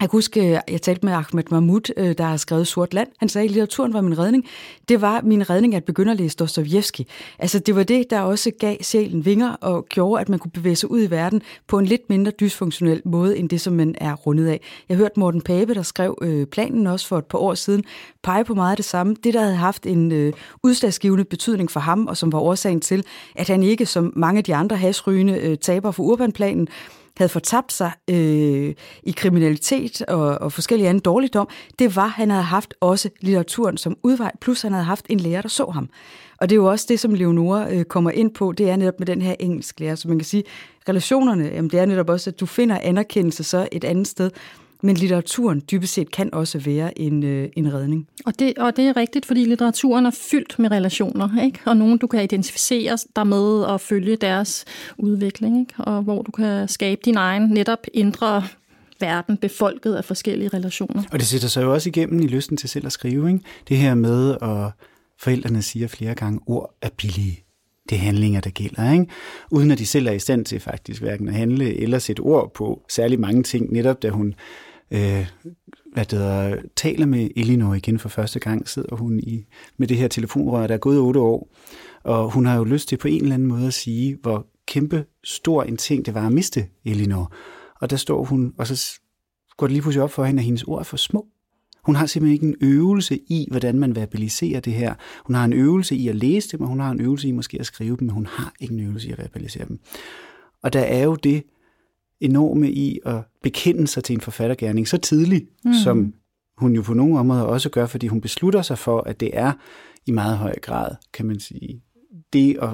[0.00, 3.08] jeg kan huske, øh, jeg talte med Ahmed Mahmoud, øh, der har skrevet Sort Land.
[3.18, 4.44] Han sagde, at litteraturen var min redning.
[4.88, 7.06] Det var min redning at begynde at læse Dostojevski.
[7.38, 10.76] Altså, det var det, der også gav sjælen vinger og gjorde, at man kunne bevæge
[10.76, 14.14] sig ud i verden på en lidt mindre dysfunktionel måde, end det, som man er
[14.14, 14.60] rundet af.
[14.88, 17.84] Jeg hørte Morten Pape, der skrev øh, planen også for et par år siden,
[18.22, 19.16] pege på meget af det samme.
[19.24, 20.32] Det, der havde haft en øh,
[20.62, 24.44] udslagsgivende betydning for ham, og som var årsagen til, at han ikke, som mange af
[24.44, 26.68] de andre hasrygende øh, taber for urbanplanen,
[27.20, 32.30] havde fortabt sig øh, i kriminalitet og, og forskellige andre dårligdom, det var, at han
[32.30, 35.88] havde haft også litteraturen som udvej, plus han havde haft en lærer, der så ham.
[36.40, 38.98] Og det er jo også det, som Leonora øh, kommer ind på, det er netop
[38.98, 39.94] med den her engelsk lærer.
[39.94, 40.44] Så man kan sige,
[40.88, 44.30] relationerne, jamen det er netop også, at du finder anerkendelse så et andet sted,
[44.82, 48.08] men litteraturen dybest set kan også være en, øh, en redning.
[48.26, 51.58] Og det, og det er rigtigt, fordi litteraturen er fyldt med relationer, ikke?
[51.66, 54.64] og nogen, du kan identificere dig med og følge deres
[54.98, 55.74] udvikling, ikke?
[55.78, 58.44] og hvor du kan skabe din egen netop indre
[59.00, 61.02] verden befolket af forskellige relationer.
[61.12, 63.28] Og det sætter sig jo også igennem i lysten til selv at skrive.
[63.32, 63.44] Ikke?
[63.68, 64.70] Det her med, at
[65.18, 67.44] forældrene siger flere gange, ord er billige.
[67.90, 69.06] Det er handlinger, der gælder, ikke?
[69.50, 72.54] uden at de selv er i stand til faktisk hverken at handle eller sætte ord
[72.54, 74.34] på særlig mange ting, netop da hun
[74.90, 75.26] øh,
[75.92, 79.96] hvad det hedder, taler med Elinor igen for første gang, sidder hun i, med det
[79.96, 81.48] her telefonrør, der er gået otte år,
[82.02, 85.04] og hun har jo lyst til på en eller anden måde at sige, hvor kæmpe
[85.24, 87.32] stor en ting det var at miste Elinor.
[87.80, 89.00] Og der står hun, og så
[89.56, 91.26] går det lige pludselig op for hende, at hendes ord er for små.
[91.84, 94.94] Hun har simpelthen ikke en øvelse i, hvordan man verbaliserer det her.
[95.26, 97.60] Hun har en øvelse i at læse dem, og hun har en øvelse i måske
[97.60, 99.80] at skrive dem, men hun har ikke en øvelse i at verbalisere dem.
[100.62, 101.42] Og der er jo det,
[102.20, 105.72] enorme i at bekende sig til en forfattergærning så tidligt, mm.
[105.84, 106.14] som
[106.58, 109.52] hun jo på nogle områder også gør, fordi hun beslutter sig for, at det er
[110.06, 111.82] i meget høj grad, kan man sige,
[112.32, 112.70] det at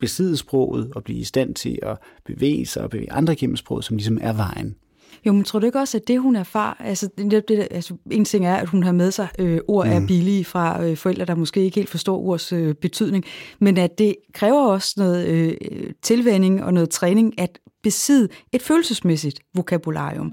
[0.00, 3.84] besidde sproget og blive i stand til at bevæge sig og bevæge andre gennem sproget,
[3.84, 4.76] som ligesom er vejen.
[5.26, 8.24] Jo, men tror du ikke også, at det, hun erfarer, altså, det, det, altså en
[8.24, 9.92] ting er, at hun har med sig øh, ord mm.
[9.92, 13.24] er billige fra øh, forældre, der måske ikke helt forstår ords øh, betydning,
[13.58, 15.56] men at det kræver også noget øh,
[16.02, 20.32] tilvænding og noget træning at besidde et følelsesmæssigt vokabularium.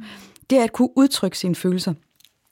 [0.49, 1.93] Det er at kunne udtrykke sine følelser.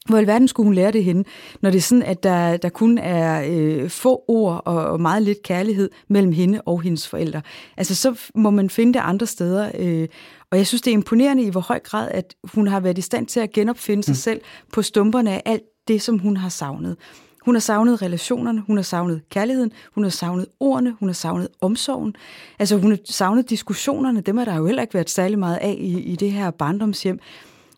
[0.09, 1.23] Hvor i verden skulle hun lære det henne,
[1.61, 5.23] når det er sådan, at der, der kun er øh, få ord og, og meget
[5.23, 7.41] lidt kærlighed mellem hende og hendes forældre.
[7.77, 9.71] Altså så må man finde det andre steder.
[9.79, 10.07] Øh,
[10.51, 13.01] og jeg synes, det er imponerende i hvor høj grad, at hun har været i
[13.01, 14.15] stand til at genopfinde sig mm.
[14.15, 14.41] selv
[14.73, 16.97] på stumperne af alt det, som hun har savnet.
[17.45, 21.47] Hun har savnet relationerne, hun har savnet kærligheden, hun har savnet ordene, hun har savnet
[21.61, 22.15] omsorgen.
[22.59, 25.75] Altså hun har savnet diskussionerne, dem har der jo heller ikke været særlig meget af
[25.79, 27.19] i, i det her barndomshjem.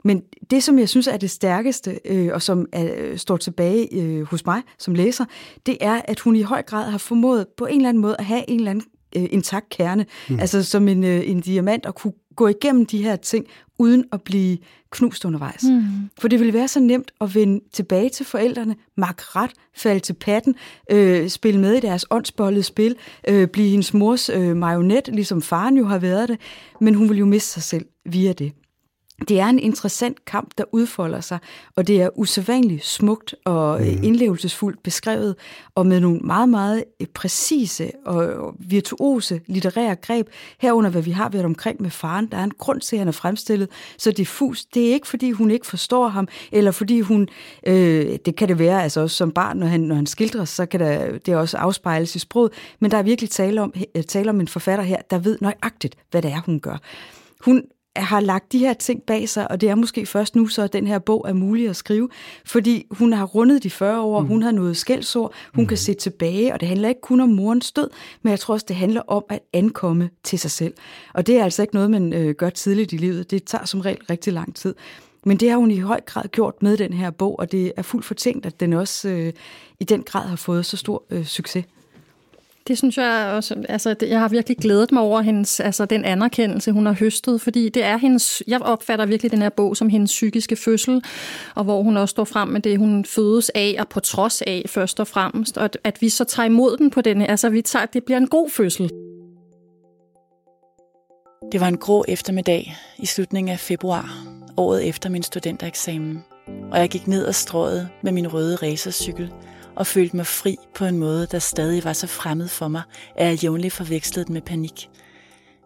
[0.03, 4.01] Men det, som jeg synes er det stærkeste, øh, og som er, øh, står tilbage
[4.01, 5.25] øh, hos mig som læser,
[5.65, 8.25] det er, at hun i høj grad har formået på en eller anden måde at
[8.25, 10.39] have en eller anden øh, intakt kerne, mm.
[10.39, 13.45] altså som en, øh, en diamant, og kunne gå igennem de her ting,
[13.79, 14.57] uden at blive
[14.91, 15.63] knust undervejs.
[15.63, 15.83] Mm.
[16.19, 20.13] For det ville være så nemt at vende tilbage til forældrene, makke ret, falde til
[20.13, 20.55] patten,
[20.91, 22.95] øh, spille med i deres åndsbollede spil,
[23.27, 26.39] øh, blive hendes mors øh, marionet, ligesom faren jo har været det,
[26.81, 28.51] men hun ville jo miste sig selv via det
[29.29, 31.39] det er en interessant kamp, der udfolder sig,
[31.75, 34.03] og det er usædvanligt smukt og mm.
[34.03, 35.35] indlevelsesfuldt beskrevet,
[35.75, 40.27] og med nogle meget, meget øh, præcise og virtuose litterære greb,
[40.59, 42.27] herunder hvad vi har været omkring med faren.
[42.27, 44.65] Der er en grund til, at han er fremstillet så diffus.
[44.65, 47.27] Det er ikke, fordi hun ikke forstår ham, eller fordi hun,
[47.67, 50.65] øh, det kan det være, altså også som barn, når han, når han skildres, så
[50.65, 53.73] kan der, det også afspejles i sproget, men der er virkelig tale om,
[54.07, 56.77] tale om en forfatter her, der ved nøjagtigt, hvad det er, hun gør.
[57.45, 57.63] Hun
[57.95, 60.87] har lagt de her ting bag sig, og det er måske først nu, så den
[60.87, 62.09] her bog er mulig at skrive,
[62.45, 64.27] fordi hun har rundet de 40 år, mm.
[64.27, 65.67] hun har nået skældsord, hun mm.
[65.67, 67.89] kan se tilbage, og det handler ikke kun om morens død,
[68.21, 70.73] men jeg tror også, det handler om at ankomme til sig selv.
[71.13, 73.31] Og det er altså ikke noget, man øh, gør tidligt i livet.
[73.31, 74.75] Det tager som regel rigtig lang tid.
[75.25, 77.81] Men det har hun i høj grad gjort med den her bog, og det er
[77.81, 79.33] fuldt fortænkt, at den også øh,
[79.79, 81.65] i den grad har fået så stor øh, succes.
[82.67, 86.71] Det synes jeg også, altså jeg har virkelig glædet mig over hendes, altså den anerkendelse,
[86.71, 90.11] hun har høstet, fordi det er hendes, jeg opfatter virkelig den her bog som hendes
[90.11, 91.03] psykiske fødsel,
[91.55, 94.65] og hvor hun også står frem med det, hun fødes af, og på trods af
[94.67, 97.61] først og fremmest, og at, at vi så tager imod den på den altså vi
[97.61, 98.89] tager, det bliver en god fødsel.
[101.51, 104.25] Det var en grå eftermiddag i slutningen af februar,
[104.57, 106.23] året efter min studentereksamen,
[106.71, 109.31] og jeg gik ned ad strået med min røde racercykel,
[109.75, 112.81] og følte mig fri på en måde, der stadig var så fremmed for mig,
[113.15, 114.89] at jeg jævnligt forvekslede den med panik.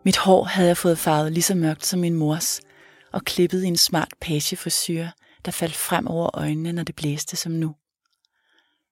[0.05, 2.61] Mit hår havde jeg fået farvet lige så mørkt som min mors,
[3.13, 5.11] og klippet i en smart pageforsyre,
[5.45, 7.75] der faldt frem over øjnene, når det blæste som nu.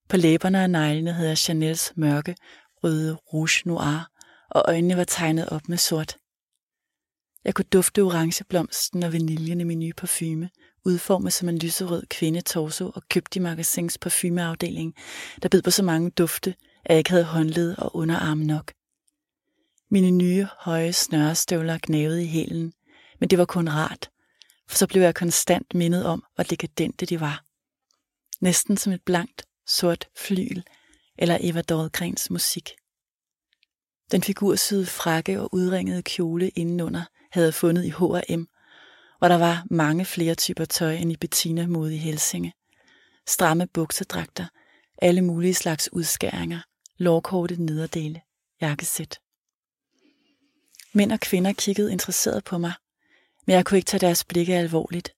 [0.09, 2.36] På læberne og neglene havde jeg Chanels mørke,
[2.84, 4.09] røde rouge noir,
[4.51, 6.18] og øjnene var tegnet op med sort.
[7.45, 10.49] Jeg kunne dufte orangeblomsten og vaniljen i min nye parfume,
[10.85, 14.95] udformet som en lyserød kvindetorso og købt i magasins parfumeafdeling,
[15.41, 18.73] der bød på så mange dufte, at jeg ikke havde håndled og underarm nok.
[19.91, 22.73] Mine nye, høje snørestøvler gnavede i hælen,
[23.19, 24.09] men det var kun rart,
[24.67, 27.45] for så blev jeg konstant mindet om, hvor dekadente de var.
[28.41, 30.63] Næsten som et blankt, sort flyl
[31.17, 32.71] eller Eva Dahlgrens musik.
[34.11, 37.03] Den figursyde frakke og udringede kjole indenunder
[37.36, 38.47] havde fundet i H&M,
[39.17, 42.53] hvor der var mange flere typer tøj end i Bettina mode i Helsinge.
[43.27, 44.45] Stramme buksedragter,
[44.97, 46.59] alle mulige slags udskæringer,
[46.97, 48.21] lårkorte nederdele,
[48.61, 49.19] jakkesæt.
[50.93, 52.73] Mænd og kvinder kiggede interesseret på mig,
[53.45, 55.13] men jeg kunne ikke tage deres blikke alvorligt,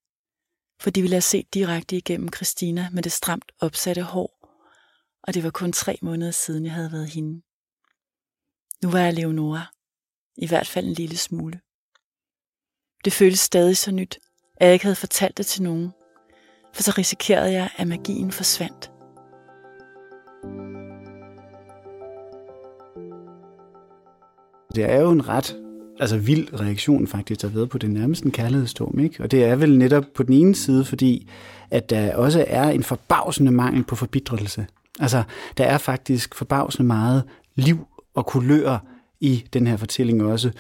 [0.80, 4.50] for de ville have set direkte igennem Christina med det stramt opsatte hår,
[5.24, 7.42] og det var kun tre måneder siden, jeg havde været hende.
[8.84, 9.74] Nu var jeg Leonora,
[10.38, 11.60] i hvert fald en lille smule.
[13.06, 14.20] Det føltes stadig så nyt,
[14.58, 15.92] at jeg ikke havde fortalt det til nogen,
[16.74, 18.92] for så risikerede jeg, at magien forsvandt.
[24.76, 25.58] Det er jo en ret
[26.00, 29.00] altså vild reaktion faktisk, der har været på det nærmest en kærlighedsstorm.
[29.00, 29.24] Ikke?
[29.24, 31.30] Og det er vel netop på den ene side, fordi
[31.72, 34.68] at der også er en forbavsende mangel på forbidrelse.
[35.00, 35.24] Altså,
[35.58, 37.24] der er faktisk forbavsende meget
[37.56, 38.78] liv og kulør
[39.20, 40.52] i den her fortælling også.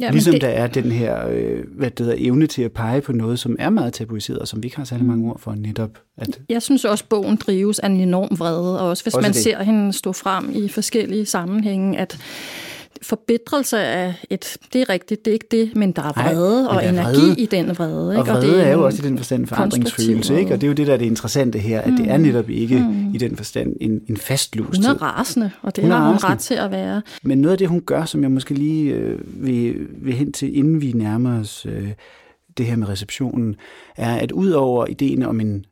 [0.00, 0.40] Ja, ligesom det...
[0.40, 3.56] der er den her øh, hvad det hedder, evne til at pege på noget, som
[3.58, 5.90] er meget tabuiseret, og som vi ikke har særlig mange ord for netop.
[6.18, 6.40] At...
[6.48, 9.32] Jeg synes også, at bogen drives af en enorm vrede, og også hvis også man
[9.32, 9.42] det.
[9.42, 12.18] ser hende stå frem i forskellige sammenhænge, at
[13.02, 16.76] forbedrelse af et, det er rigtigt, det er ikke det, men der er vrede Ej,
[16.76, 17.40] og er energi vrede.
[17.40, 18.12] i den vrede.
[18.12, 18.20] Ikke?
[18.20, 20.54] Og vrede og det er, er jo også i den forstand forandringsfølelse, ikke?
[20.54, 21.96] og det er jo det, der er det interessante her, at mm.
[21.96, 22.22] det er mm.
[22.22, 23.14] netop ikke mm.
[23.14, 26.38] i den forstand en, en fastlåst Hun er rasende, og det hun har hun ret
[26.38, 27.02] til at være.
[27.22, 30.56] Men noget af det, hun gør, som jeg måske lige øh, vil, vil hen til,
[30.56, 31.92] inden vi nærmer os øh,
[32.58, 33.56] det her med receptionen,
[33.96, 35.64] er, at ud over ideen om en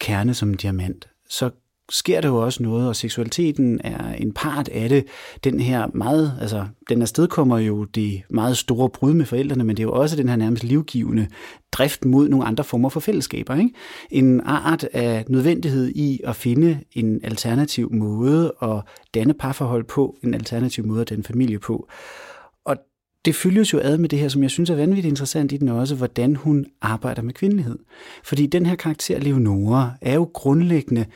[0.00, 1.50] kerne som en diamant, så
[1.90, 5.04] sker der jo også noget, og seksualiteten er en part af det.
[5.44, 9.82] Den her meget, altså, den afstedkommer jo det meget store brud med forældrene, men det
[9.82, 11.28] er jo også den her nærmest livgivende
[11.72, 13.54] drift mod nogle andre former for fællesskaber.
[13.54, 13.70] Ikke?
[14.10, 18.82] En art af nødvendighed i at finde en alternativ måde at
[19.14, 21.88] danne parforhold på, en alternativ måde at danne familie på.
[22.64, 22.76] Og
[23.24, 25.68] det følges jo ad med det her, som jeg synes er vanvittigt interessant i den
[25.68, 27.78] også, hvordan hun arbejder med kvindelighed.
[28.24, 31.06] Fordi den her karakter, Leonora, er jo grundlæggende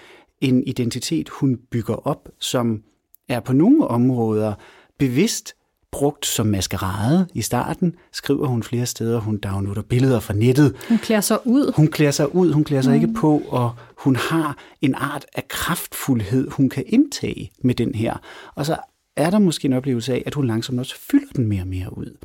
[0.43, 2.83] en identitet, hun bygger op, som
[3.29, 4.55] er på nogle områder
[4.99, 5.55] bevidst
[5.93, 7.27] brugt som maskerade.
[7.35, 10.77] I starten skriver hun flere steder, hun downloader billeder fra nettet.
[10.89, 11.73] Hun klæder sig ud.
[11.77, 13.03] Hun klæder sig ud, hun klæder sig mm.
[13.03, 18.17] ikke på, og hun har en art af kraftfuldhed, hun kan indtage med den her.
[18.55, 18.77] Og så
[19.17, 21.99] er der måske en oplevelse af, at hun langsomt også fylder den mere og mere
[21.99, 22.17] ud.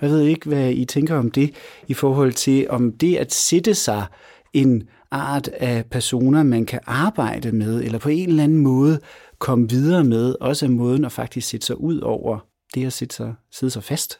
[0.00, 1.54] Jeg ved ikke, hvad I tænker om det,
[1.88, 4.04] i forhold til om det at sætte sig
[4.54, 9.00] en art af personer, man kan arbejde med, eller på en eller anden måde
[9.38, 12.38] komme videre med, også af måden at faktisk sætte sig ud over
[12.74, 14.18] det at sætte sig, sidde sig fast.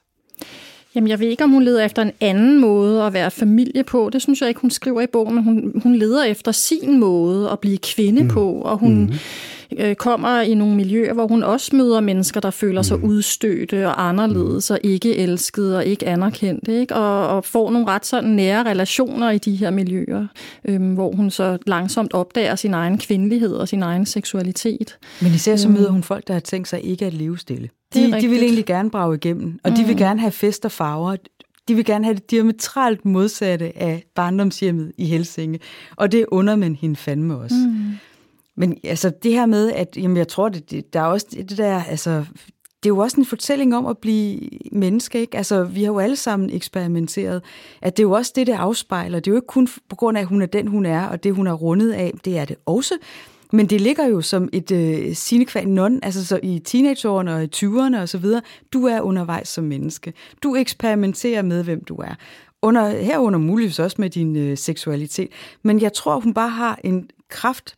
[0.94, 4.10] Jamen, jeg ved ikke, om hun leder efter en anden måde at være familie på.
[4.12, 7.50] Det synes jeg ikke, hun skriver i bogen, men hun, hun leder efter sin måde
[7.50, 8.28] at blive kvinde mm.
[8.28, 9.00] på, og hun...
[9.00, 9.12] Mm
[9.78, 13.04] øh, kommer i nogle miljøer, hvor hun også møder mennesker, der føler sig mm.
[13.04, 16.94] udstødte og anderledes og ikke elskede og ikke anerkendte, ikke?
[16.94, 20.26] Og, og får nogle ret sådan nære relationer i de her miljøer,
[20.64, 24.98] øh, hvor hun så langsomt opdager sin egen kvindelighed og sin egen seksualitet.
[25.22, 27.68] Men især så møder hun folk, der har tænkt sig ikke at leve stille.
[27.94, 29.76] De, de vil egentlig gerne brage igennem, og mm.
[29.76, 31.16] de vil gerne have fest og farver.
[31.68, 35.58] De vil gerne have det diametralt modsatte af barndomshjemmet i Helsinge,
[35.96, 37.56] og det under man hende fandme også.
[37.68, 37.92] Mm.
[38.56, 41.58] Men altså det her med, at jamen, jeg tror, det, det, der er også det
[41.58, 42.24] der, altså
[42.84, 44.40] det er jo også en fortælling om at blive
[44.72, 45.36] menneske, ikke?
[45.36, 47.42] Altså, vi har jo alle sammen eksperimenteret,
[47.82, 49.20] at det er jo også det, det afspejler.
[49.20, 51.24] Det er jo ikke kun på grund af, at hun er den, hun er, og
[51.24, 52.94] det, hun er rundet af, det er det også.
[53.54, 57.44] Men det ligger jo som et øh, sine qua non, altså så i teenageårene og
[57.44, 58.42] i 20'erne og så videre.
[58.72, 60.12] Du er undervejs som menneske.
[60.42, 62.14] Du eksperimenterer med, hvem du er.
[62.62, 65.28] Under, herunder muligvis også med din øh, seksualitet.
[65.62, 67.76] Men jeg tror, hun bare har en kraft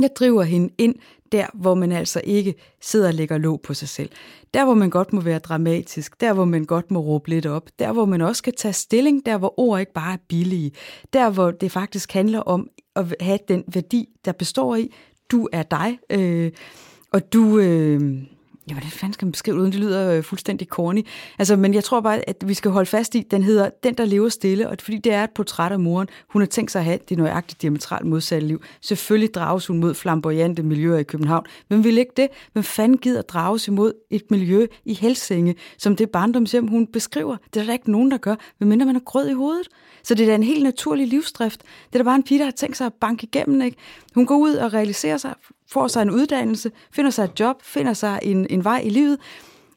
[0.00, 0.94] jeg driver hende ind
[1.32, 4.10] der, hvor man altså ikke sidder og lægger låg på sig selv.
[4.54, 7.70] Der, hvor man godt må være dramatisk, der, hvor man godt må råbe lidt op,
[7.78, 10.72] der, hvor man også kan tage stilling, der, hvor ord ikke bare er billige,
[11.12, 14.94] der, hvor det faktisk handler om at have den værdi, der består i,
[15.30, 16.52] du er dig, øh,
[17.12, 18.22] og du, øh,
[18.68, 21.06] Ja, hvordan fanden skal man beskrive det, uden det lyder øh, fuldstændig corny.
[21.38, 24.04] Altså, men jeg tror bare, at vi skal holde fast i, den hedder Den, der
[24.04, 26.08] lever stille, og fordi det er et portræt af moren.
[26.28, 28.62] Hun har tænkt sig at have det nøjagtigt diametralt modsatte liv.
[28.80, 31.44] Selvfølgelig drages hun mod flamboyante miljøer i København.
[31.68, 32.28] Men vil ikke det?
[32.52, 37.36] Hvem fanden gider drages imod et miljø i Helsinge, som det barndomshjem, hun beskriver?
[37.54, 39.68] Det er der ikke nogen, der gør, medmindre man er grød i hovedet.
[40.02, 41.60] Så det er da en helt naturlig livsdrift.
[41.60, 43.62] Det er da bare en pige, der har tænkt sig at banke igennem.
[43.62, 43.76] Ikke?
[44.14, 45.34] Hun går ud og realiserer sig,
[45.72, 49.18] får sig en uddannelse, finder sig et job, finder sig en, en vej i livet,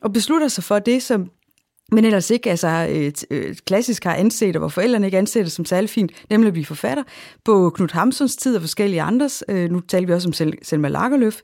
[0.02, 1.30] og beslutter sig for det, som
[1.92, 5.18] men ellers ikke altså, øh, et, et øh, klassisk har anset, og hvor forældrene ikke
[5.18, 7.04] anser det som særlig fint, nemlig at blive forfatter.
[7.46, 10.88] På Knud Hamsuns tid og forskellige andres, øh, nu taler vi også om Sel- Selma
[10.88, 11.42] Lagerløf,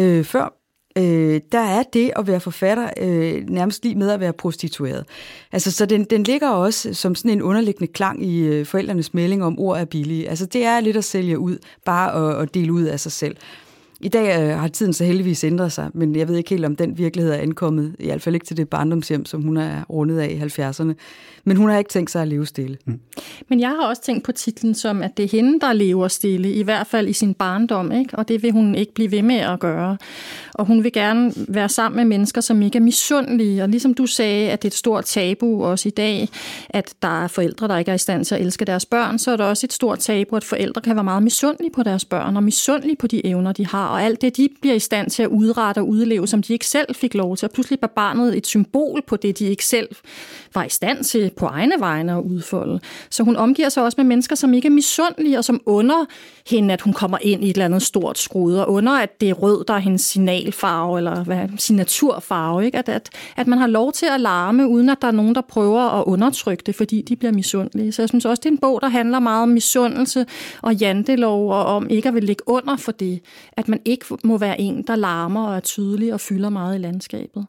[0.00, 0.60] øh, før,
[0.98, 5.04] øh, der er det at være forfatter øh, nærmest lige med at være prostitueret.
[5.52, 9.44] Altså, så den, den ligger også som sådan en underliggende klang i øh, forældrenes melding
[9.44, 10.28] om, ord er billige.
[10.28, 13.36] Altså, det er lidt at sælge ud, bare at, at dele ud af sig selv.
[14.04, 16.76] I dag øh, har tiden så heldigvis ændret sig, men jeg ved ikke helt, om
[16.76, 20.18] den virkelighed er ankommet, i hvert fald ikke til det barndomshjem, som hun er rundet
[20.18, 20.94] af i 70'erne.
[21.44, 22.78] Men hun har ikke tænkt sig at leve stille.
[22.84, 23.00] Mm.
[23.48, 26.52] Men jeg har også tænkt på titlen som, at det er hende, der lever stille,
[26.52, 28.18] i hvert fald i sin barndom, ikke?
[28.18, 29.96] og det vil hun ikke blive ved med at gøre.
[30.54, 34.06] Og hun vil gerne være sammen med mennesker, som ikke er misundelige, og ligesom du
[34.06, 36.28] sagde, at det er et stort tabu også i dag,
[36.68, 39.30] at der er forældre, der ikke er i stand til at elske deres børn, så
[39.30, 42.36] er der også et stort tabu, at forældre kan være meget misundelige på deres børn,
[42.36, 45.22] og misundelige på de evner, de har, og alt det, de bliver i stand til
[45.22, 47.46] at udrette og udleve, som de ikke selv fik lov til.
[47.46, 49.88] Og pludselig var barnet et symbol på det, de ikke selv
[50.54, 52.80] var i stand til på egne vegne at udfolde.
[53.10, 56.04] Så hun omgiver sig også med mennesker, som ikke er misundelige, og som under
[56.50, 59.30] hende, at hun kommer ind i et eller andet stort skrud, og under, at det
[59.30, 62.66] er rød, der er hendes signalfarve, eller hvad, signaturfarve.
[62.66, 62.78] Ikke?
[62.78, 65.40] At, at, at man har lov til at larme, uden at der er nogen, der
[65.40, 67.92] prøver at undertrykke det, fordi de bliver misundelige.
[67.92, 70.26] Så jeg synes også, det er en bog, der handler meget om misundelse
[70.62, 73.20] og jantelov, og om ikke at vil ligge under for det.
[73.52, 76.78] At man ikke må være en, der larmer og er tydelig og fylder meget i
[76.78, 77.46] landskabet.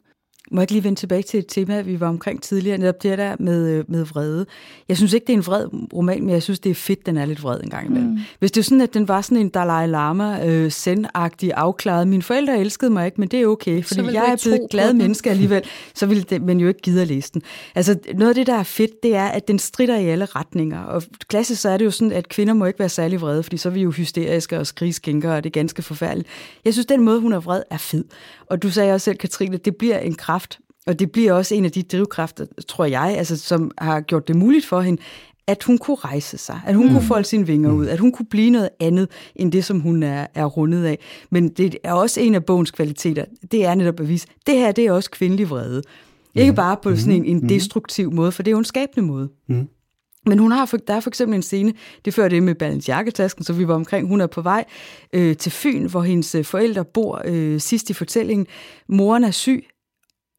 [0.50, 3.18] Må jeg ikke lige vende tilbage til et tema, vi var omkring tidligere, netop det
[3.18, 4.46] der med, øh, med vrede.
[4.88, 7.16] Jeg synes ikke, det er en vred roman, men jeg synes, det er fedt, den
[7.16, 8.10] er lidt vred en gang imellem.
[8.10, 8.18] Mm.
[8.38, 12.08] Hvis det er sådan, at den var sådan en Dalai Lama, øh, zen-agtig, afklaret.
[12.08, 15.30] Mine forældre elskede mig ikke, men det er okay, fordi jeg er blevet glad menneske
[15.30, 15.62] alligevel,
[15.94, 17.42] så ville det, man jo ikke gide at læse den.
[17.74, 20.80] Altså, noget af det, der er fedt, det er, at den strider i alle retninger.
[20.80, 23.56] Og klassisk så er det jo sådan, at kvinder må ikke være særlig vrede, fordi
[23.56, 26.28] så er vi jo hysteriske og skrigskænker, og det er ganske forfærdeligt.
[26.64, 28.04] Jeg synes, den måde, hun er vred, er fed.
[28.46, 30.35] Og du sagde også selv, Katrine, det bliver en kraft,
[30.86, 34.36] og det bliver også en af de drivkræfter, tror jeg, altså, som har gjort det
[34.36, 35.02] muligt for hende,
[35.46, 36.92] at hun kunne rejse sig, at hun mm.
[36.92, 40.02] kunne folde sine vinger ud, at hun kunne blive noget andet end det, som hun
[40.02, 40.98] er, er rundet af.
[41.30, 43.24] Men det er også en af bogens kvaliteter.
[43.50, 45.82] Det er netop at vise, det her det er også kvindelig vrede.
[46.34, 46.56] Ikke mm.
[46.56, 47.48] bare på sådan en, en mm.
[47.48, 49.28] destruktiv måde, for det er jo en skabende måde.
[49.48, 49.68] Mm.
[50.26, 51.72] Men hun har, der er for eksempel en scene,
[52.04, 54.64] det før det med Balens jakketasken, så vi var omkring, hun er på vej
[55.12, 58.46] øh, til Fyn, hvor hendes øh, forældre bor øh, sidst i fortællingen.
[58.88, 59.66] Moren er syg,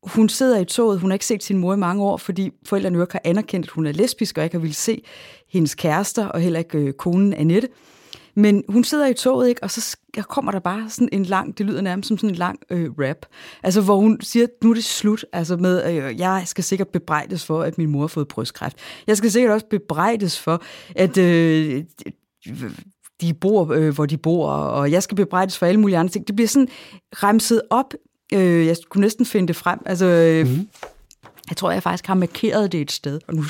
[0.07, 2.95] hun sidder i toget, hun har ikke set sin mor i mange år, fordi forældrene
[2.95, 5.03] jo ikke har anerkendt, at hun er lesbisk, og ikke har ville se
[5.49, 7.67] hendes kærester, og heller ikke øh, konen Annette.
[8.35, 11.65] Men hun sidder i toget, ikke, og så kommer der bare sådan en lang, det
[11.65, 13.25] lyder nærmest som sådan en lang øh, rap,
[13.63, 17.45] altså hvor hun siger, nu er det slut, altså med, øh, jeg skal sikkert bebrejdes
[17.45, 18.77] for, at min mor har fået brystkræft.
[19.07, 20.61] Jeg skal sikkert også bebrejdes for,
[20.95, 21.83] at øh,
[23.21, 26.27] de bor, øh, hvor de bor, og jeg skal bebrejdes for alle mulige andre ting.
[26.27, 26.67] Det bliver sådan
[27.13, 27.93] remset op
[28.33, 29.79] Øh, jeg kunne næsten finde det frem.
[29.85, 30.69] Altså, øh, mm.
[31.49, 33.43] Jeg tror, jeg faktisk har markeret det et sted, og nu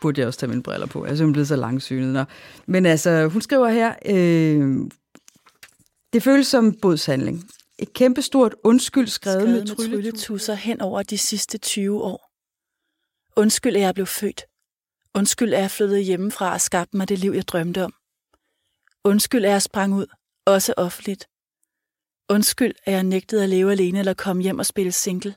[0.00, 1.04] burde jeg også tage mine briller på.
[1.04, 2.12] Jeg er simpelthen blevet så langsynet.
[2.12, 2.24] Nå.
[2.66, 4.90] Men altså, hun skriver her, øh,
[6.12, 7.50] det føles som bodshandling.
[7.78, 12.30] Et kæmpestort undskyld skrevet, skrevet med, med trylletusser hen over de sidste 20 år.
[13.36, 14.42] Undskyld, at jeg blev født.
[15.14, 17.92] Undskyld, at jeg flyttede hjemmefra og skabte mig det liv, jeg drømte om.
[19.04, 20.06] Undskyld, at jeg sprang ud,
[20.46, 21.28] også offentligt.
[22.30, 25.34] Undskyld, at jeg nægtede at leve alene eller komme hjem og spille single.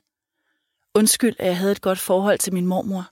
[0.96, 3.12] Undskyld, at jeg havde et godt forhold til min mormor.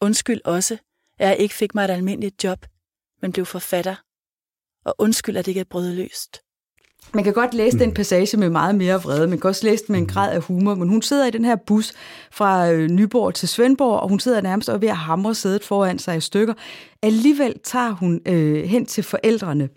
[0.00, 0.78] Undskyld også,
[1.18, 2.66] at jeg ikke fik mig et almindeligt job,
[3.20, 3.96] men blev forfatter.
[4.84, 6.42] Og undskyld, at det ikke er brødløst.
[7.14, 7.78] Man kan godt læse mm.
[7.78, 10.40] den passage med meget mere vrede, man kan også læse den med en grad af
[10.40, 11.92] humor, men hun sidder i den her bus
[12.30, 15.98] fra øh, Nyborg til Svendborg, og hun sidder nærmest og ved at hamre sædet foran
[15.98, 16.54] sig i stykker.
[17.02, 19.68] Alligevel tager hun øh, hen til forældrene,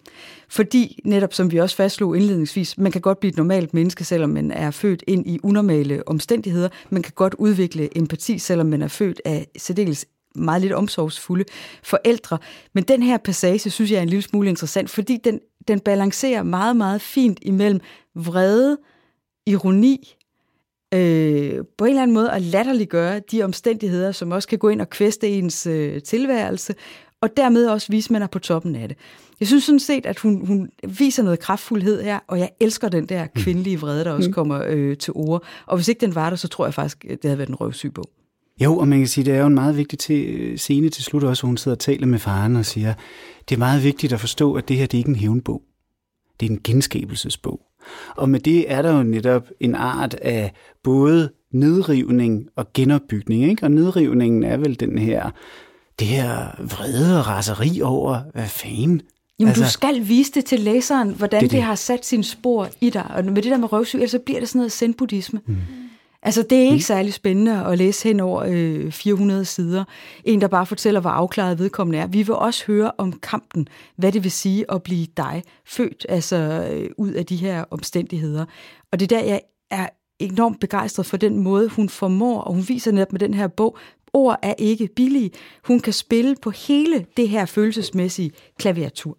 [0.49, 4.29] fordi netop som vi også fastslog indledningsvis, man kan godt blive et normalt menneske, selvom
[4.29, 6.69] man er født ind i unormale omstændigheder.
[6.89, 10.05] Man kan godt udvikle empati, selvom man er født af særdeles
[10.35, 11.45] meget lidt omsorgsfulde
[11.83, 12.37] forældre.
[12.73, 16.43] Men den her passage synes jeg er en lille smule interessant, fordi den, den balancerer
[16.43, 17.79] meget, meget fint imellem
[18.15, 18.77] vrede,
[19.47, 20.15] ironi,
[20.93, 24.81] øh, på en eller anden måde at latterliggøre de omstændigheder, som også kan gå ind
[24.81, 26.75] og kvæste ens øh, tilværelse,
[27.21, 28.97] og dermed også vise, at man er på toppen af det.
[29.39, 33.05] Jeg synes sådan set, at hun, hun viser noget kraftfuldhed her, og jeg elsker den
[33.05, 34.33] der kvindelige vrede, der også mm.
[34.33, 35.43] kommer øh, til ord.
[35.65, 37.93] Og hvis ikke den var der, så tror jeg faktisk, det havde været en røvsyg
[37.93, 38.09] bog.
[38.61, 41.23] Jo, og man kan sige, det er jo en meget vigtig til, scene til slut
[41.23, 42.93] også, hvor hun sidder og taler med faren og siger,
[43.49, 45.61] det er meget vigtigt at forstå, at det her det er ikke en hævnbog.
[46.39, 47.61] Det er en genskabelsesbog.
[48.15, 50.53] Og med det er der jo netop en art af
[50.83, 53.49] både nedrivning og genopbygning.
[53.49, 53.63] Ikke?
[53.63, 55.29] Og nedrivningen er vel den her,
[55.99, 59.01] det her vrede og raseri over, hvad fanden,
[59.39, 61.55] Jamen, altså, du skal vise det til læseren, hvordan det, det.
[61.55, 63.11] det har sat sin spor i dig.
[63.15, 65.39] Og med det der med røvsyg, så bliver det sådan noget zen-buddhisme.
[65.45, 65.55] Mm.
[66.25, 66.79] Altså, det er ikke mm.
[66.79, 69.83] særlig spændende at læse hen over øh, 400 sider.
[70.23, 72.07] En, der bare fortæller, hvor afklaret vedkommende er.
[72.07, 76.69] Vi vil også høre om kampen, hvad det vil sige at blive dig født, altså
[76.71, 78.45] øh, ud af de her omstændigheder.
[78.91, 79.87] Og det er der, jeg er
[80.19, 83.77] enormt begejstret for den måde, hun formår, og hun viser netop med den her bog,
[84.13, 85.31] ord er ikke billige.
[85.63, 89.17] Hun kan spille på hele det her følelsesmæssige klaviatur.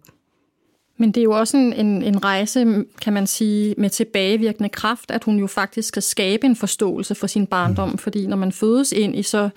[0.97, 5.11] Men det er jo også en, en, en rejse, kan man sige, med tilbagevirkende kraft,
[5.11, 7.97] at hun jo faktisk skal skabe en forståelse for sin barndom, mm.
[7.97, 9.49] fordi når man fødes ind i så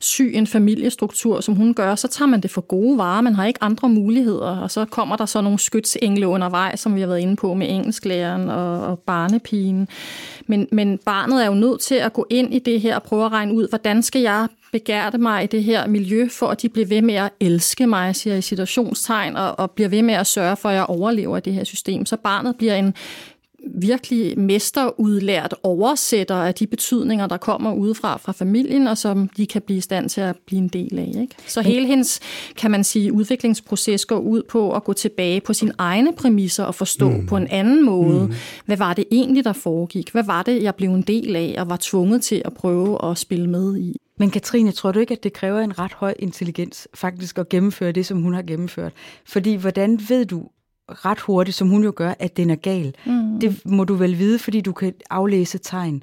[0.00, 3.20] sy en familiestruktur, som hun gør, så tager man det for gode varer.
[3.20, 7.00] Man har ikke andre muligheder, og så kommer der så nogle skytsengle undervejs, som vi
[7.00, 9.88] har været inde på med engelsklæreren og, og barnepigen.
[10.46, 13.24] Men, men barnet er jo nødt til at gå ind i det her og prøve
[13.24, 16.68] at regne ud, hvordan skal jeg begærte mig i det her miljø, for at de
[16.68, 20.26] bliver ved med at elske mig, siger i situationstegn, og, og bliver ved med at
[20.26, 22.06] sørge for, at jeg overlever i det her system.
[22.06, 22.94] Så barnet bliver en
[23.74, 29.62] virkelig mesterudlært oversætter af de betydninger, der kommer udefra fra familien, og som de kan
[29.62, 31.20] blive i stand til at blive en del af.
[31.20, 31.34] Ikke?
[31.46, 32.20] Så hele hendes,
[32.56, 36.74] kan man sige, udviklingsproces går ud på at gå tilbage på sine egne præmisser og
[36.74, 37.26] forstå mm.
[37.26, 38.34] på en anden måde, mm.
[38.66, 40.10] hvad var det egentlig, der foregik?
[40.12, 43.18] Hvad var det, jeg blev en del af og var tvunget til at prøve at
[43.18, 43.96] spille med i?
[44.18, 47.92] Men Katrine, tror du ikke, at det kræver en ret høj intelligens faktisk at gennemføre
[47.92, 48.92] det, som hun har gennemført?
[49.24, 50.42] Fordi hvordan ved du,
[50.88, 52.94] ret hurtigt, som hun jo gør, at den er gal.
[53.06, 53.40] Mm.
[53.40, 56.02] Det må du vel vide, fordi du kan aflæse tegn.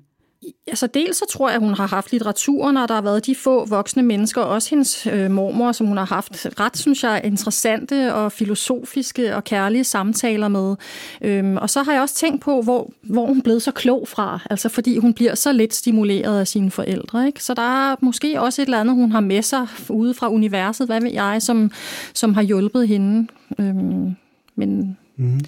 [0.67, 3.35] Altså dels så tror jeg, at hun har haft litteraturen, og der har været de
[3.35, 8.13] få voksne mennesker, også hendes øh, mormor, som hun har haft ret, synes jeg, interessante
[8.13, 10.75] og filosofiske og kærlige samtaler med.
[11.21, 14.39] Øhm, og så har jeg også tænkt på, hvor, hvor hun blev så klog fra,
[14.49, 17.27] altså fordi hun bliver så lidt stimuleret af sine forældre.
[17.27, 17.43] Ikke?
[17.43, 20.87] Så der er måske også et eller andet, hun har med sig ude fra universet,
[20.87, 21.71] hvad ved jeg, som,
[22.13, 23.27] som har hjulpet hende.
[23.59, 24.15] Øhm,
[24.55, 25.39] men mm.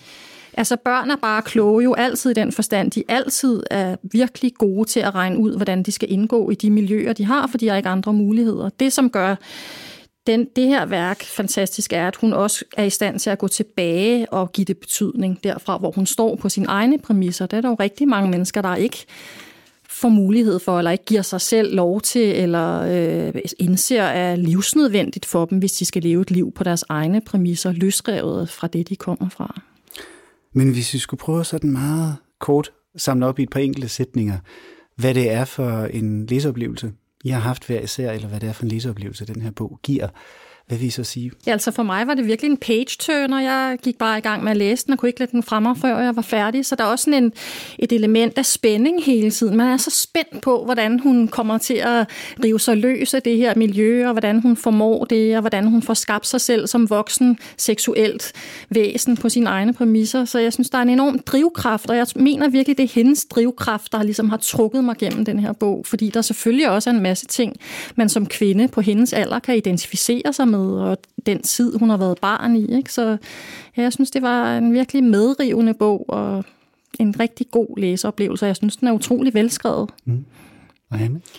[0.54, 2.92] altså børn er bare kloge jo altid i den forstand.
[2.92, 6.70] De altid er virkelig gode til at regne ud, hvordan de skal indgå i de
[6.70, 8.70] miljøer, de har, for de har ikke andre muligheder.
[8.70, 9.36] Det, som gør
[10.28, 13.48] den, det her værk fantastisk er, at hun også er i stand til at gå
[13.48, 17.46] tilbage og give det betydning derfra, hvor hun står på sine egne præmisser.
[17.46, 19.06] Der er der jo rigtig mange mennesker, der ikke
[20.02, 25.26] får mulighed for, eller ikke giver sig selv lov til, eller øh, indser er livsnødvendigt
[25.26, 28.90] for dem, hvis de skal leve et liv på deres egne præmisser, løsrevet fra det,
[28.90, 29.62] de kommer fra.
[30.54, 34.38] Men hvis vi skulle prøve sådan meget kort samle op i et par enkelte sætninger,
[34.96, 36.92] hvad det er for en læseoplevelse,
[37.24, 39.80] I har haft hver især, eller hvad det er for en læseoplevelse, den her bog
[39.84, 40.08] giver,
[40.68, 41.32] hvad vil I så sige?
[41.46, 43.42] Ja, altså for mig var det virkelig en page-turner.
[43.42, 45.76] Jeg gik bare i gang med at læse den, og kunne ikke lade den fremme,
[45.76, 46.66] før jeg var færdig.
[46.66, 47.34] Så der er også sådan en,
[47.80, 49.58] et element af spænding hele tiden.
[49.58, 52.10] Man er så spændt på, hvordan hun kommer til at
[52.44, 55.82] rive sig løs af det her miljø, og hvordan hun formår det, og hvordan hun
[55.82, 58.34] får skabt sig selv som voksen seksuelt
[58.70, 60.26] væsen på sine egne præmisser.
[60.26, 63.26] Så jeg synes, der er en enorm drivkraft, og jeg mener virkelig, det er hendes
[63.26, 65.86] drivkraft, der ligesom har trukket mig gennem den her bog.
[65.86, 67.56] Fordi der selvfølgelig også er en masse ting,
[67.96, 71.90] man som kvinde på hendes alder kan identificere sig med med, og den tid, hun
[71.90, 72.76] har været barn i.
[72.76, 72.94] Ikke?
[72.94, 73.18] Så
[73.78, 76.46] ja, jeg synes, det var en virkelig medrivende bog, og
[77.00, 78.46] en rigtig god læseoplevelse.
[78.46, 79.90] Jeg synes, den er utrolig velskrevet.
[80.06, 80.26] Mm.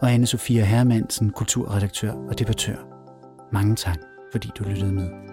[0.00, 2.76] og Anne-Sophia Hermansen, kulturredaktør og debattør.
[3.52, 3.98] Mange tak,
[4.32, 5.29] fordi du lyttede med.